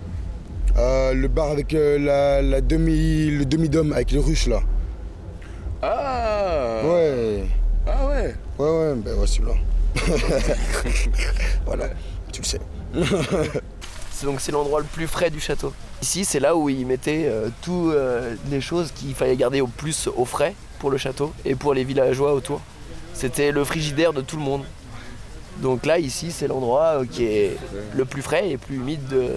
[0.78, 4.60] Euh, le bar avec euh, la, la, demi, le demi-dôme avec les ruches là.
[5.82, 7.44] Ah Ouais.
[7.86, 9.54] Ah ouais Ouais ouais, ben ouais celui-là.
[11.66, 11.90] voilà,
[12.32, 12.60] tu le sais.
[14.24, 15.74] donc c'est l'endroit le plus frais du château.
[16.00, 17.94] Ici c'est là où ils mettaient euh, toutes
[18.50, 21.84] les choses qu'il fallait garder au plus au frais pour le château et pour les
[21.84, 22.60] villageois autour.
[23.12, 24.62] C'était le frigidaire de tout le monde.
[25.58, 27.56] Donc là ici c'est l'endroit qui est
[27.94, 29.34] le plus frais et plus humide de,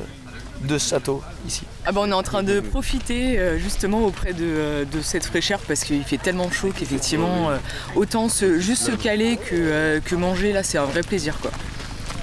[0.62, 4.34] de ce château ici ah bah On est en train de profiter euh, justement auprès
[4.34, 7.58] de, de cette fraîcheur parce qu'il fait tellement chaud qu'effectivement euh,
[7.96, 11.52] autant se, juste se caler que, euh, que manger là c'est un vrai plaisir quoi.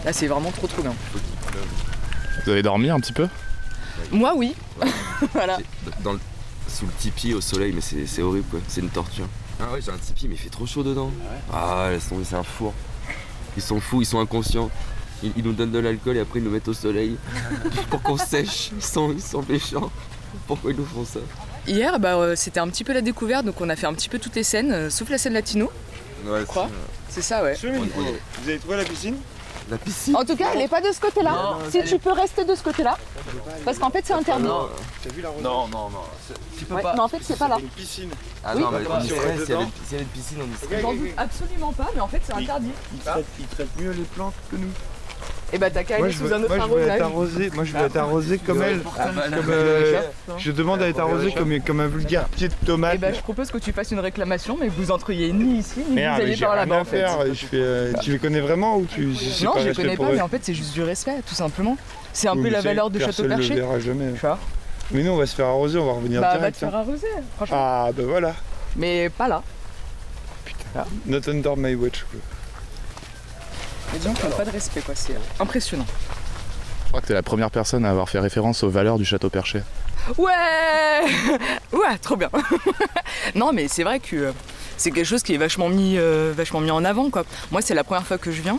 [0.05, 0.95] Là c'est vraiment trop trop bien.
[2.45, 3.29] Vous avez dormi un petit peu?
[4.11, 4.55] Moi oui.
[5.33, 5.59] voilà.
[6.03, 6.21] Dans le,
[6.69, 9.29] sous le tipi au soleil mais c'est horrible quoi, c'est une torture.
[9.61, 11.11] Ah ouais j'ai un tipi mais il fait trop chaud dedans.
[11.53, 12.73] Ah laisse tomber c'est un four.
[13.57, 14.71] Ils sont fous, ils sont inconscients.
[15.23, 17.17] Ils, nous donnent de l'alcool et après ils nous mettent au soleil
[17.91, 18.71] pour qu'on sèche.
[18.75, 19.91] Ils sont, ils sont méchants.
[20.47, 21.21] Pourquoi ils nous font ça
[21.67, 24.09] Hier, bah, euh, c'était un petit peu la découverte, donc on a fait un petit
[24.09, 25.71] peu toutes les scènes, euh, sauf la scène latino.
[26.27, 26.69] Ouais, je crois.
[27.09, 27.55] C'est ça, ouais.
[27.55, 29.17] Vous avez trouvé la piscine
[29.71, 31.59] La piscine En tout cas, elle n'est pas de ce côté-là.
[31.71, 32.97] Si tu peux rester de ce côté-là,
[33.65, 34.45] parce qu'en fait, c'est interdit.
[34.45, 34.69] Non,
[35.15, 36.01] vu la Non, non, non.
[36.59, 36.95] Tu peux pas.
[36.95, 37.59] Non, en fait, c'est pas là.
[37.61, 38.11] une piscine.
[38.45, 38.63] Ah Oui.
[38.63, 40.67] non, mais Bah, on y si on serait, s'il y avait une piscine, on y
[40.67, 40.81] serait.
[40.81, 42.71] J'en doute absolument pas, mais en fait, c'est interdit.
[42.95, 44.71] Ils traitent mieux les plantes que nous.
[45.55, 47.03] Et bah, t'as qu'à Moi aller je, sous veux, un autre moi, je veux être
[47.03, 47.03] arrosage.
[47.03, 48.81] arrosé, moi je veux être arrosé comme elle.
[48.99, 50.01] Ah, bah, Comme, la- euh,
[50.39, 52.95] je demande à être arrosé comme, comme un vulgaire pied de tomate.
[52.95, 55.97] Et bah, je propose que tu fasses une réclamation, mais vous entriez ni ici, ni
[55.97, 56.81] Merde, vous allez par là-bas.
[56.81, 56.97] en fait.
[57.01, 57.27] faire.
[57.27, 59.07] Je fais, euh, tu les connais vraiment ou tu
[59.45, 61.77] Non, pas je les connais pas, mais en fait, c'est juste du respect, tout simplement.
[62.15, 63.55] C'est un Oui, peu la valeur de Château Perché.
[63.55, 64.13] le verra jamais.
[64.15, 64.39] Tu vois
[64.91, 66.55] Mais nous on va se faire arroser, on va revenir Bah, va direct.
[66.55, 66.81] te faire hein.
[66.81, 67.57] arroser, franchement.
[67.59, 68.35] Ah bah voilà.
[68.77, 69.43] Mais pas là.
[71.07, 72.05] Not under my watch.
[72.11, 72.21] quoi.
[73.93, 74.95] Les gens qui n'ont pas de respect, quoi.
[74.95, 75.87] C'est impressionnant.
[76.85, 79.31] Je crois que t'es la première personne à avoir fait référence aux valeurs du château
[79.31, 79.63] Perché.
[80.19, 81.03] Ouais
[81.73, 82.31] Ouais, trop bien.
[83.35, 84.33] non, mais c'est vrai que euh,
[84.77, 87.25] c'est quelque chose qui est vachement mis, euh, vachement mis en avant, quoi.
[87.51, 88.59] Moi, c'est la première fois que je viens.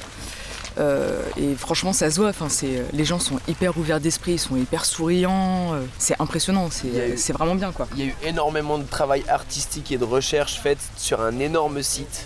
[0.79, 2.29] Euh, et franchement, ça se voit.
[2.29, 5.75] Enfin, c'est, les gens sont hyper ouverts d'esprit, ils sont hyper souriants.
[5.99, 6.69] c'est impressionnant.
[6.71, 7.87] C'est, vraiment bien, quoi.
[7.95, 11.83] Il y a eu énormément de travail artistique et de recherche faite sur un énorme
[11.83, 12.25] site.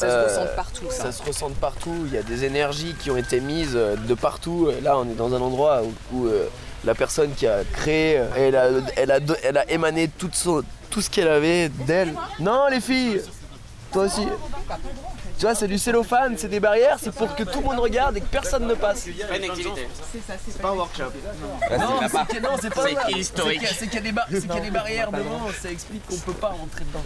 [0.00, 1.02] Ça se Euh, ressent de partout, ça.
[1.04, 1.94] Ça se ressent de partout.
[2.06, 4.70] Il y a des énergies qui ont été mises euh, de partout.
[4.82, 6.48] Là, on est dans un endroit où, où, euh,
[6.84, 11.02] la personne qui a créé, elle a, elle a, elle a émané tout, son, tout
[11.02, 12.14] ce qu'elle avait d'elle.
[12.38, 13.20] Non les filles,
[13.92, 14.26] toi aussi.
[15.40, 18.14] Tu vois, c'est du cellophane, c'est des barrières, c'est pour que tout le monde regarde
[18.14, 19.06] et que personne ne passe.
[19.06, 19.88] C'est pas une activité.
[20.46, 21.04] C'est pas un workshop.
[21.78, 23.66] Non, c'est pas- c'est historique.
[23.66, 27.00] c'est qu'il y a- des barrières devant, ça explique qu'on peut pas rentrer dedans.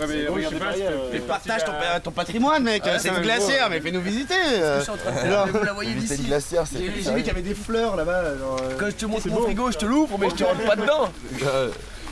[1.12, 2.85] Mais partage ton, pa- ton patrimoine, mec.
[2.85, 4.35] Ouais, c'est une mais glacière, mais fais-nous visiter.
[4.35, 4.78] Euh.
[4.78, 6.09] je suis en train de faire Alors- Mais vous la voyez d'ici.
[6.09, 8.11] C'est une glacière, c'est- J'ai- vu qu'il y avait des fleurs là-bas.
[8.24, 8.37] euh.
[8.80, 11.09] Quand je te montre mon frigo, je te l'ouvre, mais je te rentre pas dedans.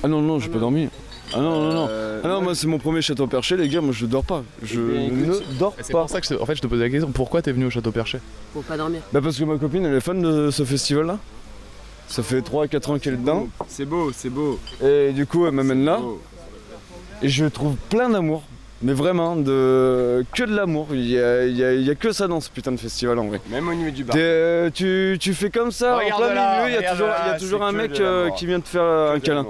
[0.04, 0.88] Ah non, non, j'ai pas dormi.
[1.34, 1.88] Ah non, non, non.
[2.24, 4.42] Ah non, moi c'est mon premier château perché, les gars, moi je dors pas.
[4.62, 6.00] Je ne dors C'est pas.
[6.00, 7.66] pour ça que je, te- en fait, je te posais la question pourquoi t'es venu
[7.66, 8.18] au Château Perché
[8.52, 9.00] Pour pas dormir.
[9.12, 11.18] Bah parce que ma copine elle est fan de ce festival là.
[12.08, 13.48] Ça fait 3-4 ans qu'elle est dedans.
[13.68, 14.58] C'est beau, c'est beau.
[14.84, 15.98] Et du coup elle m'amène là.
[17.22, 18.42] Et je trouve plein d'amour.
[18.84, 20.24] Mais vraiment, de...
[20.34, 20.88] que de l'amour.
[20.90, 22.80] Il y a, il y a- il y a que ça dans ce putain de
[22.80, 23.40] festival en vrai.
[23.48, 24.12] Même au niveau du bar.
[24.12, 26.90] T'es, euh, tu, tu fais comme ça, Regarde en plein là, milieu, il y a
[26.92, 28.36] regarde toujours, il y a là, toujours c'est un que mec de euh, l'amour.
[28.36, 29.46] qui vient te faire euh, un câlin.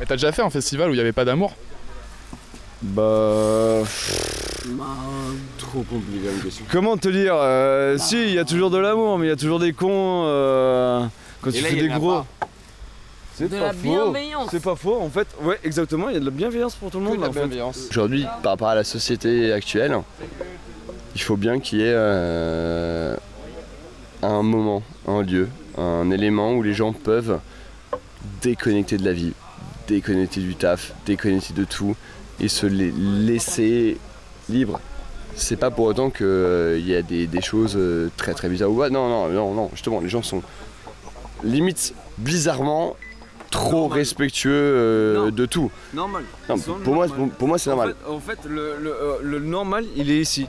[0.00, 1.54] Mais t'as déjà fait un festival où il n'y avait pas d'amour
[2.82, 3.82] Bah.
[5.58, 6.64] Trop compliqué comme question.
[6.72, 9.36] Comment te dire euh, Si, il y a toujours de l'amour, mais il y a
[9.36, 11.04] toujours des cons euh,
[11.42, 12.22] quand Et tu là, fais il y des gros.
[13.34, 13.78] C'est De pas la faux.
[13.82, 14.48] bienveillance.
[14.50, 15.28] C'est pas faux, en fait.
[15.42, 17.18] Ouais, exactement, il y a de la bienveillance pour tout le monde.
[17.18, 17.86] de la bienveillance.
[17.90, 19.96] Aujourd'hui, par rapport à la société actuelle,
[21.14, 23.16] il faut bien qu'il y ait euh,
[24.22, 25.48] un moment, un lieu,
[25.78, 27.38] un élément où les gens peuvent
[28.42, 29.32] déconnecter de la vie,
[29.94, 31.96] déconnecter du taf, déconnecter de tout
[32.40, 32.92] et se la-
[33.26, 33.98] laisser
[34.48, 34.80] libre.
[35.34, 38.70] C'est pas pour autant qu'il y a des, des choses euh, très très bizarres.
[38.70, 40.42] Ouais, non, non, non, non, justement, les gens sont
[41.42, 42.96] limite bizarrement
[43.50, 45.70] trop respectueux euh, de tout.
[45.94, 46.24] Normal.
[46.48, 47.06] Non, pour, moi,
[47.38, 47.94] pour, moi, c'est En normal.
[48.04, 50.46] fait- En fait, le, le, euh, le normal, il est ici.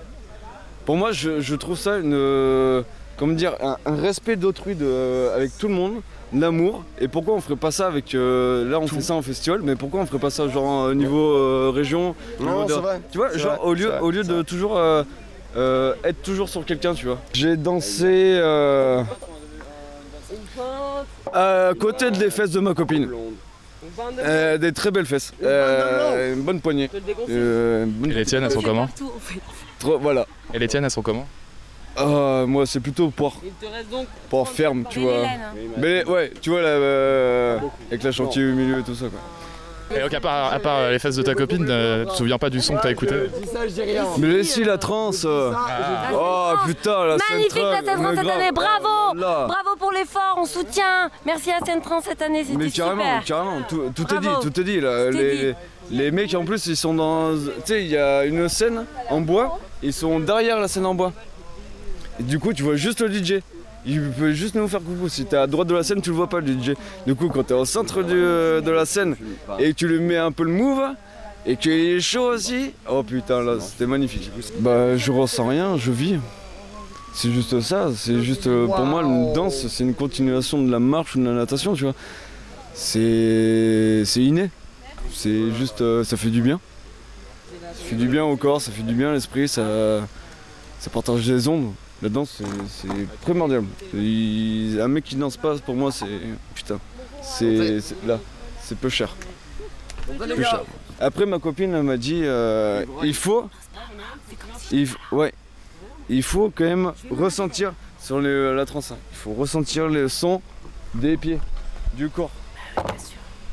[0.86, 2.14] Pour moi, je, je trouve ça une.
[2.14, 2.84] euh,
[3.18, 6.02] comment dire Un, un respect d'autrui euh, avec tout le monde,
[6.34, 6.84] l'amour.
[7.00, 8.14] Et pourquoi on ferait pas ça avec.
[8.16, 10.94] euh, là, on fait ça en festival, mais pourquoi on ferait pas ça genre au
[10.94, 13.02] niveau euh, région au Non, niveau de- c'est vrai.
[13.12, 14.44] Tu vois, genre vrai, au lieu, vrai, au lieu de vrai.
[14.44, 14.78] toujours.
[14.78, 15.04] euh,
[15.58, 17.18] euh, être toujours sur quelqu'un, tu vois.
[17.34, 18.06] J'ai dansé
[18.40, 19.04] euh,
[21.34, 23.10] à côté des fesses de ma copine.
[24.20, 25.34] Euh, des très belles fesses.
[25.44, 26.90] Euh, une bonne poignée.
[27.30, 28.88] Euh, une bonne Et les tiennes, elles sont comment
[29.80, 30.26] Trop- voilà.
[30.54, 31.28] Et les tiennes, elles sont comment
[31.98, 33.34] Ah, moi, c'est plutôt poire.
[34.30, 35.24] Poire ferme, tu vois.
[35.78, 39.20] Mais ouais, tu vois, là, euh, avec la chantier au milieu et tout ça, quoi.
[39.96, 42.16] Et donc, à part, à part, euh, les fesses de ta copine, euh, tu te
[42.18, 43.16] souviens pas du son que t'as écouté
[44.18, 45.52] Mais laissez la transe euh.
[46.14, 49.48] Oh putain, la Magnifique la Sainte-Trans mais cette année, bravo Là.
[49.48, 53.62] Bravo pour l'effort, on soutient Merci à Sainte-Trans cette année, c'était Mais carrément, super carrément,
[53.68, 55.10] tout, tout est dit, tout est dit là.
[55.90, 57.34] Les mecs en plus ils sont dans.
[57.34, 60.96] Tu sais, il y a une scène en bois, ils sont derrière la scène en
[60.96, 61.12] bois.
[62.22, 63.42] Du coup tu vois juste le DJ.
[63.86, 65.10] Il peut juste nous faire coucou.
[65.10, 66.74] Si t'es à droite de la scène, tu le vois pas le DJ.
[67.08, 68.14] Du coup quand t'es au centre du-
[68.64, 69.16] de la scène
[69.60, 70.82] et que tu lui mets un peu le move
[71.46, 74.30] et qu'il est chaud aussi, oh putain là c'était magnifique.
[74.60, 76.18] Bah je ressens rien, je vis.
[77.14, 80.80] C'est juste ça, c'est juste euh, pour moi une danse, c'est une continuation de la
[80.80, 81.96] marche ou de la natation, tu vois.
[82.74, 84.50] C'est c'est inné.
[85.14, 86.60] C'est juste euh, ça fait du bien.
[87.74, 90.02] Ça fait du bien au corps, ça fait du bien à l'esprit, ça
[90.80, 91.72] ça partage des ondes.
[92.02, 92.88] La danse c'est-
[93.22, 93.64] primordial.
[93.94, 96.06] Il- un mec qui danse pas pour moi c'est
[96.56, 96.80] putain.
[97.22, 98.20] C'est là,
[98.64, 99.16] c'est peu cher.
[100.18, 100.64] Peu cher.
[101.00, 103.50] Après ma copine m'a dit euh, il faut
[104.72, 105.34] il, ouais
[106.10, 108.94] il faut quand même ressentir sur le- la transe.
[109.12, 110.42] Il faut ressentir le son
[110.96, 111.40] des pieds,
[111.94, 112.32] du corps.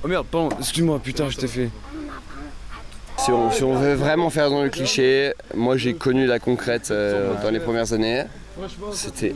[0.03, 1.71] Oh merde, pardon, excuse-moi, putain, je t'ai fait.
[3.19, 7.51] Si on, veut vraiment faire dans le cliché, moi j'ai connu la concrète euh, dans
[7.51, 8.25] les premières années.
[8.93, 9.35] C'était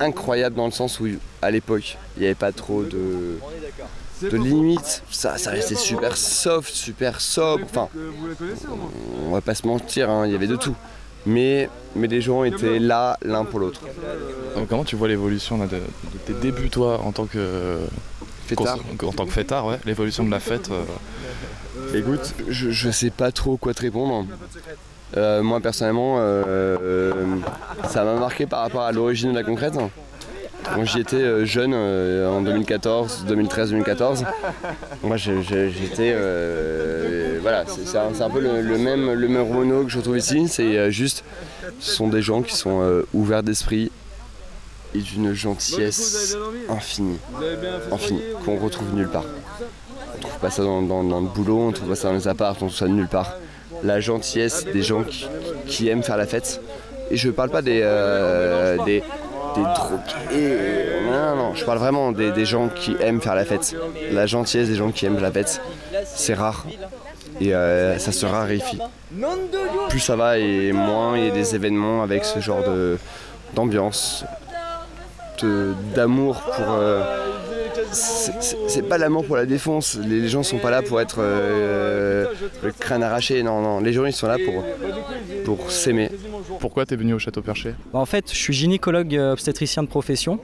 [0.00, 1.06] incroyable dans le sens où
[1.40, 3.38] à l'époque il n'y avait pas trop de,
[4.36, 5.02] limites.
[5.10, 7.64] Ça, ça restait super soft, super sobre.
[7.64, 7.88] Enfin,
[9.26, 10.76] on va pas se mentir, hein, il y avait de tout.
[11.24, 13.80] Mais, les gens étaient là l'un pour l'autre.
[14.56, 15.78] Donc, Comment tu vois l'évolution de, de
[16.26, 17.78] tes débuts, toi, en tant que.
[18.56, 18.78] Fêtard.
[19.02, 20.70] En tant que fêtard, ouais, l'évolution de la fête.
[20.70, 20.84] euh,
[21.98, 24.26] Écoute, je, je sais pas trop quoi te répondre.
[25.16, 27.16] Euh, moi personnellement, euh,
[27.88, 29.74] ça m'a marqué par rapport à l'origine de la concrète.
[30.64, 34.24] Quand j'y étais jeune, en 2014, 2013, 2014,
[35.02, 36.14] moi j'étais.
[37.40, 40.46] voilà, c'est un, peu le, le même, le même que je retrouve ici.
[40.48, 41.24] C'est juste,
[41.80, 43.90] ce sont des gens qui sont ouverts d'esprit
[44.94, 46.36] et d'une gentillesse
[46.68, 47.18] infinie,
[47.90, 49.24] infinie, qu'on retrouve nulle part.
[50.16, 52.66] On trouve pas ça dans, le boulot, on trouve pas ça dans les apparts, on
[52.66, 53.36] trouve ça nulle part.
[53.82, 55.04] La gentillesse des gens
[55.66, 56.60] qui, aiment faire la fête.
[57.10, 59.02] Et je parle pas des, euh, des,
[59.54, 60.56] des drogués.
[61.10, 63.74] Non, non, je parle vraiment des, gens qui aiment faire la fête.
[64.12, 65.60] La gentillesse des gens qui aiment la fête,
[66.04, 66.66] c'est rare.
[67.40, 68.78] Et euh, ça se raréfie.
[69.88, 72.62] Plus ça va et moins il y a des événements avec ce genre
[73.54, 74.24] d'ambiance,
[75.42, 76.66] de- d'amour pour.
[76.70, 77.02] euh,
[77.92, 79.98] c'est- pas l'amour pour la défense.
[80.06, 82.26] Les gens sont pas là pour être euh,
[82.62, 83.42] le crâne arraché.
[83.42, 83.80] Non, non.
[83.80, 84.64] Les gens ils sont là pour
[85.44, 86.10] pour s'aimer.
[86.60, 87.74] Pourquoi t'es venu au Château Perché?
[87.92, 90.38] Bah, en fait, je suis gynécologue euh, obstétricien de profession.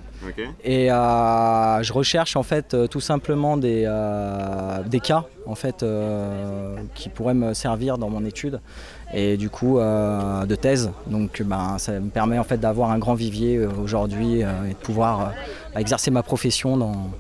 [0.64, 5.82] Et euh, je recherche en fait euh, tout simplement des, euh, des cas en fait
[5.82, 8.60] euh, qui pourraient me servir dans mon étude
[9.12, 10.90] et du coup euh, de thèse.
[11.06, 14.70] Donc ben, ça me permet en fait d'avoir un grand vivier euh, aujourd'hui euh, et
[14.70, 17.10] de pouvoir euh, exercer ma profession dans,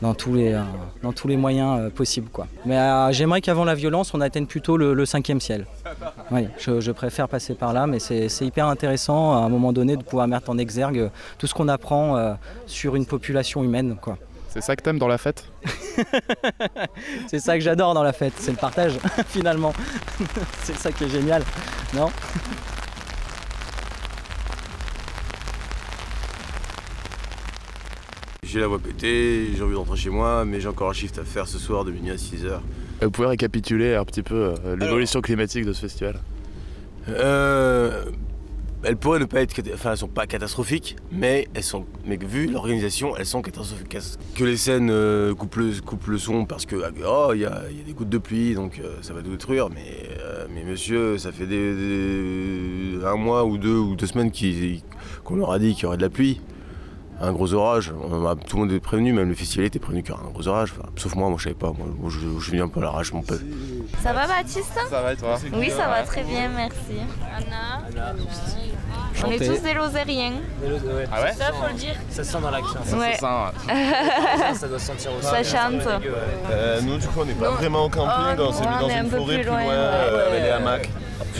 [0.00, 0.58] dans, tous, les,
[1.02, 2.28] dans tous les moyens possibles.
[2.32, 2.46] Quoi.
[2.66, 2.78] Mais
[3.12, 5.66] j'aimerais qu'avant la violence, on atteigne plutôt le, cinquième ciel.
[6.30, 10.02] Oui, je, préfère passer par là, mais c'est hyper intéressant à un moment donné de
[10.02, 12.36] pouvoir mettre en exergue tout ce qu'on apprend
[12.66, 13.96] sur une population humaine.
[14.00, 14.18] Quoi.
[14.52, 15.50] C'est ça que t'aimes dans la fête
[17.26, 18.98] C'est ça que j'adore dans la fête, c'est le partage
[19.28, 19.72] finalement.
[20.62, 21.42] c'est ça qui est génial,
[21.94, 22.10] non?
[28.42, 31.18] J'ai la voix pétée, j'ai envie de rentrer chez moi, mais j'ai encore un shift
[31.18, 32.60] à faire ce soir de minuit à 6h.
[33.00, 36.20] Vous pouvez récapituler un petit peu euh, l'évolution climatique de ce festival?
[37.08, 38.04] Euh,
[38.84, 42.46] elles pourraient ne pas être, enfin elles sont pas catastrophiques, mais elles sont, mais vu
[42.46, 43.96] l'organisation, elles sont catastrophiques.
[44.34, 46.76] Que les scènes euh, coupent, le, son parce que
[47.06, 50.08] oh il y a, des gouttes de pluie donc euh, ça va tout détruire, mais
[50.20, 54.32] euh, mais monsieur ça fait des, un mois ou deux ou deux semaines
[55.24, 56.40] qu'on leur a dit qu'il y aurait de la pluie.
[57.24, 60.02] Un gros orage, On a- tout le monde est prévenu, même le festival était prévenu
[60.02, 62.18] qu'il y aurait un gros orage, Enfin, sauf moi, moi je savais pas, moi, je,
[62.40, 63.40] je viens un peu à l'arrache mon pote.
[64.02, 64.72] Ça va Baptiste?
[64.90, 65.36] Ça va et toi?
[65.54, 66.98] Oui, ça va très bien, merci.
[67.36, 67.86] Anna?
[69.24, 70.32] On est tous des Lozériens.
[71.12, 71.32] Ah ouais?
[71.32, 71.94] Ça, faut le dire.
[72.10, 72.98] Ça sent dans l'accent.
[72.98, 73.14] Ouais.
[73.20, 73.52] Ça,
[74.54, 75.26] ça doit se sentir aussi.
[75.28, 75.86] Ça chante.
[76.50, 77.54] Euh, nous, du coup, on n'est pas Non.
[77.54, 79.50] vraiment au camping, Oh, on s'est mis dans est un une peu forêt plus plus
[79.50, 79.76] loin, loin, ouais.
[79.78, 80.90] euh, avec des hamacs,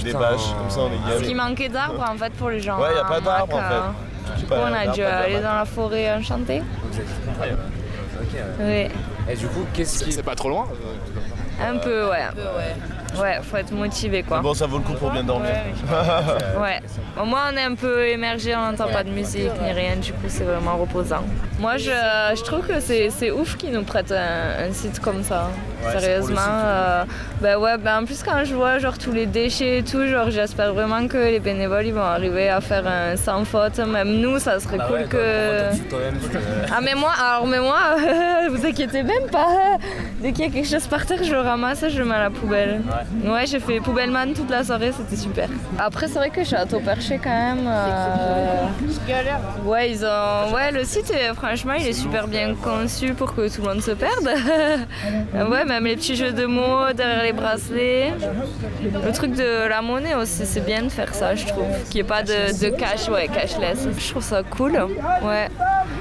[0.04, 2.78] des bâches, comme ça on est Parce qu'il manquait d'arbres en fait pour les gens.
[2.80, 4.11] Ouais, y a en pas d'arbres, en hamac, fait.
[4.30, 6.62] Euh, Du coup, on a dû aller dans la forêt enchantée.
[6.90, 7.06] Vous êtes
[8.20, 8.40] Ok.
[8.60, 8.88] Oui.
[9.28, 10.12] Et du coup, qu'est-ce qui.
[10.12, 10.66] C'est pas trop loin
[11.60, 12.26] Un peu, ouais.
[12.36, 12.74] Ouais,
[13.42, 14.38] faut être motivé quoi.
[14.38, 15.50] Mais bon, ça vaut le coup pour bien dormir.
[16.60, 16.80] Ouais.
[17.20, 20.12] Au moins on est un peu émergé, on n'entend pas de musique ni rien, du
[20.12, 21.24] coup c'est vraiment reposant.
[21.60, 25.22] Moi je, je trouve que c'est c'est ouf qu'ils nous prêtent un, un site comme
[25.22, 25.48] ça.
[25.84, 26.38] Ouais, Sérieusement.
[26.48, 27.04] euh,
[27.40, 30.30] bah ouais, bah en plus quand je vois genre tous les déchets et tout, genre
[30.30, 33.78] j'espère vraiment que les bénévoles ils vont arriver à faire un sans faute.
[33.78, 35.88] Même nous ça serait Bah cool ouais, que.
[35.88, 35.98] toi,
[36.72, 37.78] Ah mais moi, alors mais moi,
[38.50, 39.76] vous inquiétez même pas.
[40.20, 42.14] Dès qu'il y a quelque chose par terre, je le ramasse et je le mets
[42.14, 42.80] à la poubelle.
[42.86, 43.01] Ouais,
[43.44, 45.48] j'ai fait poubelleman toute la soirée, c'était super.
[45.78, 47.66] Après c'est vrai que Château Perché quand même.
[47.66, 48.66] euh,
[49.64, 50.52] Ouais, ils ont.
[50.54, 53.92] Ouais, le site franchement il est super bien conçu pour que tout le monde se
[53.92, 54.28] perde.
[55.50, 58.12] ouais, même les petits jeux de mots derrière les bracelets.
[59.04, 61.64] Le truc de la monnaie aussi, c'est bien de faire ça, je trouve.
[61.90, 63.86] Qu'il n'y ait pas de, de cash, ouais, cashless.
[63.98, 64.72] Je trouve ça cool.
[65.22, 65.48] Ouais.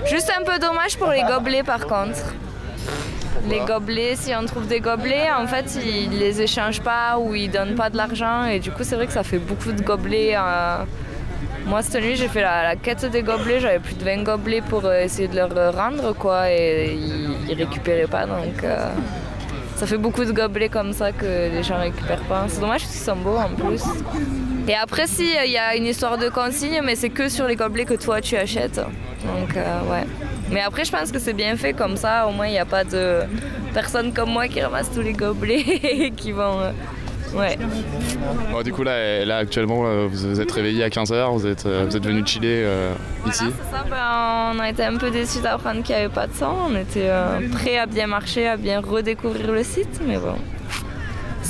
[0.10, 2.20] Juste un peu dommage pour les gobelets par contre.
[3.50, 7.50] Les gobelets, si on trouve des gobelets, en fait, ils les échangent pas ou ils
[7.50, 8.46] donnent pas de l'argent.
[8.46, 10.34] Et du coup, c'est vrai que ça fait beaucoup de gobelets.
[10.36, 10.84] euh.
[11.66, 13.60] Moi, cette nuit, j'ai fait la, la quête des gobelets.
[13.60, 16.52] J'avais plus de 20 gobelets pour euh, essayer de leur rendre, quoi.
[16.52, 18.26] Et ils, ils récupéraient pas.
[18.26, 18.90] Donc, euh,
[19.76, 22.46] ça fait beaucoup de gobelets comme ça que les gens récupèrent pas.
[22.48, 23.84] C'est dommage parce qu'ils sont beaux en plus.
[24.68, 27.56] Et après, si, il y a une histoire de consigne, mais c'est que sur les
[27.56, 28.76] gobelets que toi tu achètes.
[28.78, 30.06] Donc, euh, ouais.
[30.52, 32.28] Mais après, je pense que c'est bien fait comme ça.
[32.28, 33.20] Au moins, il n'y a pas de
[33.74, 36.60] personnes comme moi qui ramassent tous les gobelets et qui vont.
[36.60, 36.72] euh,
[37.34, 37.58] Ouais.
[38.52, 41.66] Bon, du coup, là, là actuellement, euh, vous vous êtes réveillé à 15h, vous êtes,
[41.66, 42.92] euh, vous êtes venu chiller euh,
[43.26, 43.46] ici.
[43.46, 46.34] C'est ça, ben, on a été un peu déçus d'apprendre qu'il n'y avait pas de
[46.34, 46.54] sang.
[46.70, 50.36] On était euh, prêts à bien marcher, à bien redécouvrir le site, mais bon.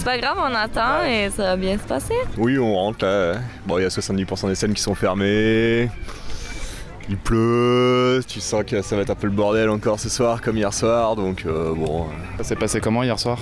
[0.01, 2.15] C'est pas grave, on attend et ça va bien se passer.
[2.35, 3.35] Oui, on rentre là.
[3.67, 5.91] Bon, il y a 70% des scènes qui sont fermées.
[7.07, 10.41] Il pleut, tu sens que ça va être un peu le bordel encore ce soir,
[10.41, 12.07] comme hier soir, donc euh, bon.
[12.39, 13.37] Ça s'est passé comment hier soir?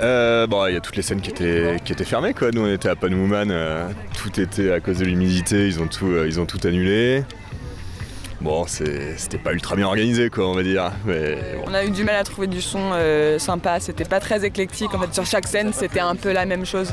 [0.00, 2.52] Euh, Bon, il y a toutes les scènes qui étaient, qui étaient fermées, quoi.
[2.52, 6.06] Nous, on était à Panwoman, euh, tout était à cause de l'humidité, ils, ont tout,
[6.12, 7.24] euh, ils ont tout annulé.
[8.40, 10.90] Bon, c'est- c'était pas ultra bien organisé, quoi, on va dire.
[11.04, 11.64] Mais bon.
[11.66, 14.94] On a eu du mal à trouver du son euh, sympa, c'était pas très éclectique.
[14.94, 16.90] En fait, sur chaque scène, c'était un peu la même chose.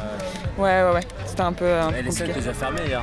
[0.58, 1.00] Ouais, ouais, ouais.
[1.26, 1.72] C'était un peu.
[1.72, 3.02] un peu Les scènes déjà fermées hier.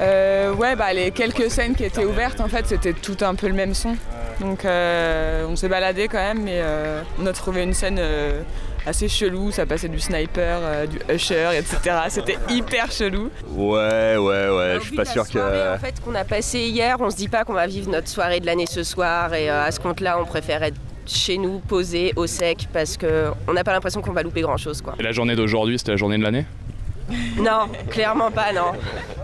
[0.00, 3.48] Euh, ouais, bah les quelques scènes qui étaient ouvertes, en fait, c'était tout un peu
[3.48, 3.96] le même son.
[4.40, 8.40] Donc euh, on s'est baladé quand même, mais euh, on a trouvé une scène euh,
[8.86, 9.50] assez chelou.
[9.50, 11.96] Ça passait du sniper, euh, du usher, etc.
[12.08, 13.30] C'était hyper chelou.
[13.48, 15.74] Ouais, ouais, ouais, je suis pas sûr que.
[15.74, 18.40] en fait qu'on a passé hier, on se dit pas qu'on va vivre notre soirée
[18.40, 20.76] de l'année ce soir et euh, à ce compte-là, on préfère être
[21.06, 24.82] chez nous, posé, au sec, parce que on n'a pas l'impression qu'on va louper grand-chose,
[24.82, 24.94] quoi.
[24.98, 26.44] Et la journée d'aujourd'hui, c'était la journée de l'année?
[27.38, 28.72] Non, clairement pas, non.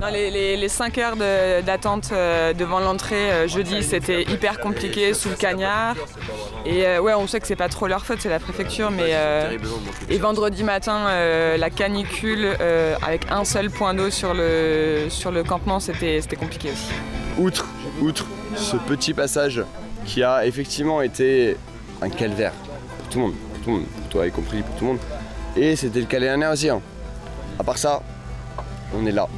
[0.00, 4.58] Non, les, les, les 5 heures de- d'attente euh, devant l'entrée euh, jeudi, c'était hyper
[4.60, 5.94] compliqué sous le cagnard.
[6.64, 9.10] Et euh, ouais, on sait que c'est pas trop leur faute, c'est la préfecture, mais.
[9.12, 9.56] euh,
[10.08, 15.30] et vendredi matin, euh, la canicule euh, avec un seul point d'eau sur le, sur
[15.30, 16.92] le campement, c'était c'était compliqué aussi.
[17.38, 17.66] Outre,
[18.00, 19.62] outre ce petit passage
[20.06, 21.56] qui a effectivement été
[22.00, 22.52] un calvaire
[22.98, 24.90] pour tout le monde, pour tout le monde, pour toi y compris, pour tout le
[24.92, 25.00] monde.
[25.56, 26.68] Et c'était le cas l'année dernière aussi.
[26.70, 26.80] hein.
[27.58, 28.00] À part ça,
[28.94, 29.28] on est là.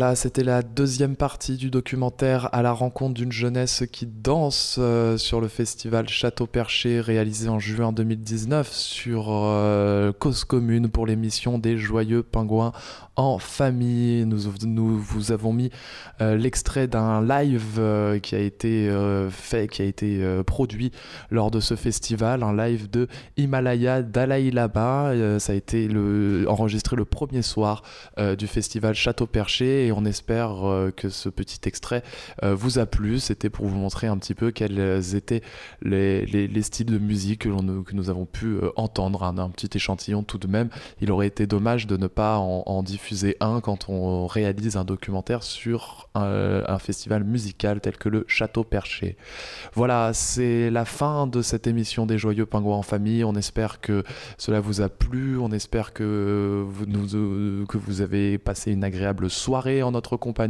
[0.00, 5.18] Voilà, c'était la deuxième partie du documentaire à la rencontre d'une jeunesse qui danse euh,
[5.18, 11.58] sur le festival Château Perché réalisé en juin 2019 sur euh, Cause Commune pour l'émission
[11.58, 12.72] des Joyeux Pingouins
[13.16, 14.24] en famille.
[14.24, 15.70] Nous, vous avons mis
[16.20, 17.80] euh, l'extrait d'un live
[18.22, 18.90] qui a été
[19.30, 20.92] fait, qui a été produit
[21.30, 25.12] lors de ce festival, un live de Himalaya Dalai Lama.
[25.38, 25.88] Ça a été
[26.46, 27.82] enregistré le premier soir
[28.38, 32.02] du festival Château Perché et on espère euh, que ce petit extrait
[32.42, 33.18] euh, vous a plu.
[33.18, 35.42] C'était pour vous montrer un petit peu quels étaient
[35.82, 37.48] les, les- les styles de musique que,
[37.82, 39.22] que nous avons pu euh, entendre.
[39.24, 40.68] Un, petit échantillon tout de même.
[41.00, 45.42] Il aurait été dommage de ne pas en, diffuser un quand on réalise un documentaire
[45.42, 49.16] sur un, festival musical tel que le Château Perché.
[49.74, 53.24] Voilà, c'est la fin de cette émission des Joyeux Pingouins en famille.
[53.24, 54.04] On espère que
[54.38, 55.38] cela vous a plu.
[55.38, 56.86] On espère que vous,
[57.66, 60.49] que vous avez passé une agréable soirée en notre compagnie.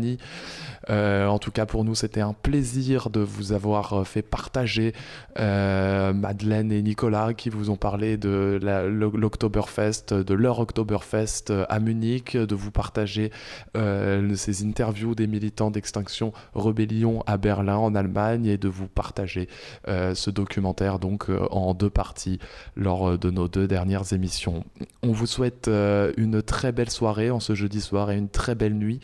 [0.89, 4.95] Euh, en tout cas, pour nous, c'était un plaisir de vous avoir fait partager
[5.39, 11.81] euh, Madeleine et Nicolas qui vous ont parlé de l'Oktoberfest, de leur Oktoberfest euh, à
[11.81, 13.31] Munich, de vous partager
[13.77, 19.49] euh, ces interviews des militants d'Extinction Rebellion à Berlin, en Allemagne, et de vous partager
[19.89, 22.39] euh, ce documentaire donc euh, en deux parties
[22.77, 24.65] lors euh, de nos deux dernières émissions.
[25.03, 28.55] On vous souhaite euh, une très belle soirée en ce jeudi soir et une très
[28.55, 29.01] belle nuit.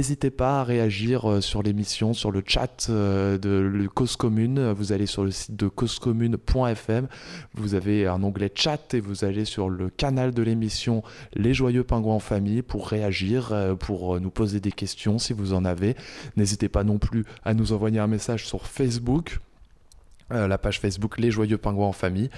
[0.00, 4.72] N'hésitez pas à réagir euh, sur l'émission, sur le chat euh, de Cause Commune.
[4.72, 7.06] Vous allez sur le site de causecommune.fm.
[7.52, 11.02] Vous avez un onglet chat et vous allez sur le canal de l'émission
[11.34, 15.52] Les Joyeux Pingouins en Famille pour réagir, euh, pour nous poser des questions si vous
[15.52, 15.96] en avez.
[16.34, 19.38] N'hésitez pas non plus à nous envoyer un message sur Facebook.
[20.32, 22.30] Euh, la page Facebook Les Joyeux Pingouins en Famille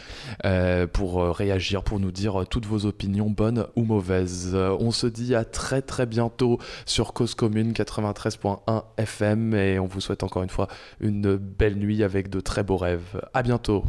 [0.44, 4.54] euh, pour euh, réagir, pour nous dire toutes vos opinions, bonnes ou mauvaises.
[4.54, 10.00] On se dit à très très bientôt sur Cause Commune 93.1 FM et on vous
[10.00, 10.68] souhaite encore une fois
[11.00, 13.20] une belle nuit avec de très beaux rêves.
[13.34, 13.84] À bientôt.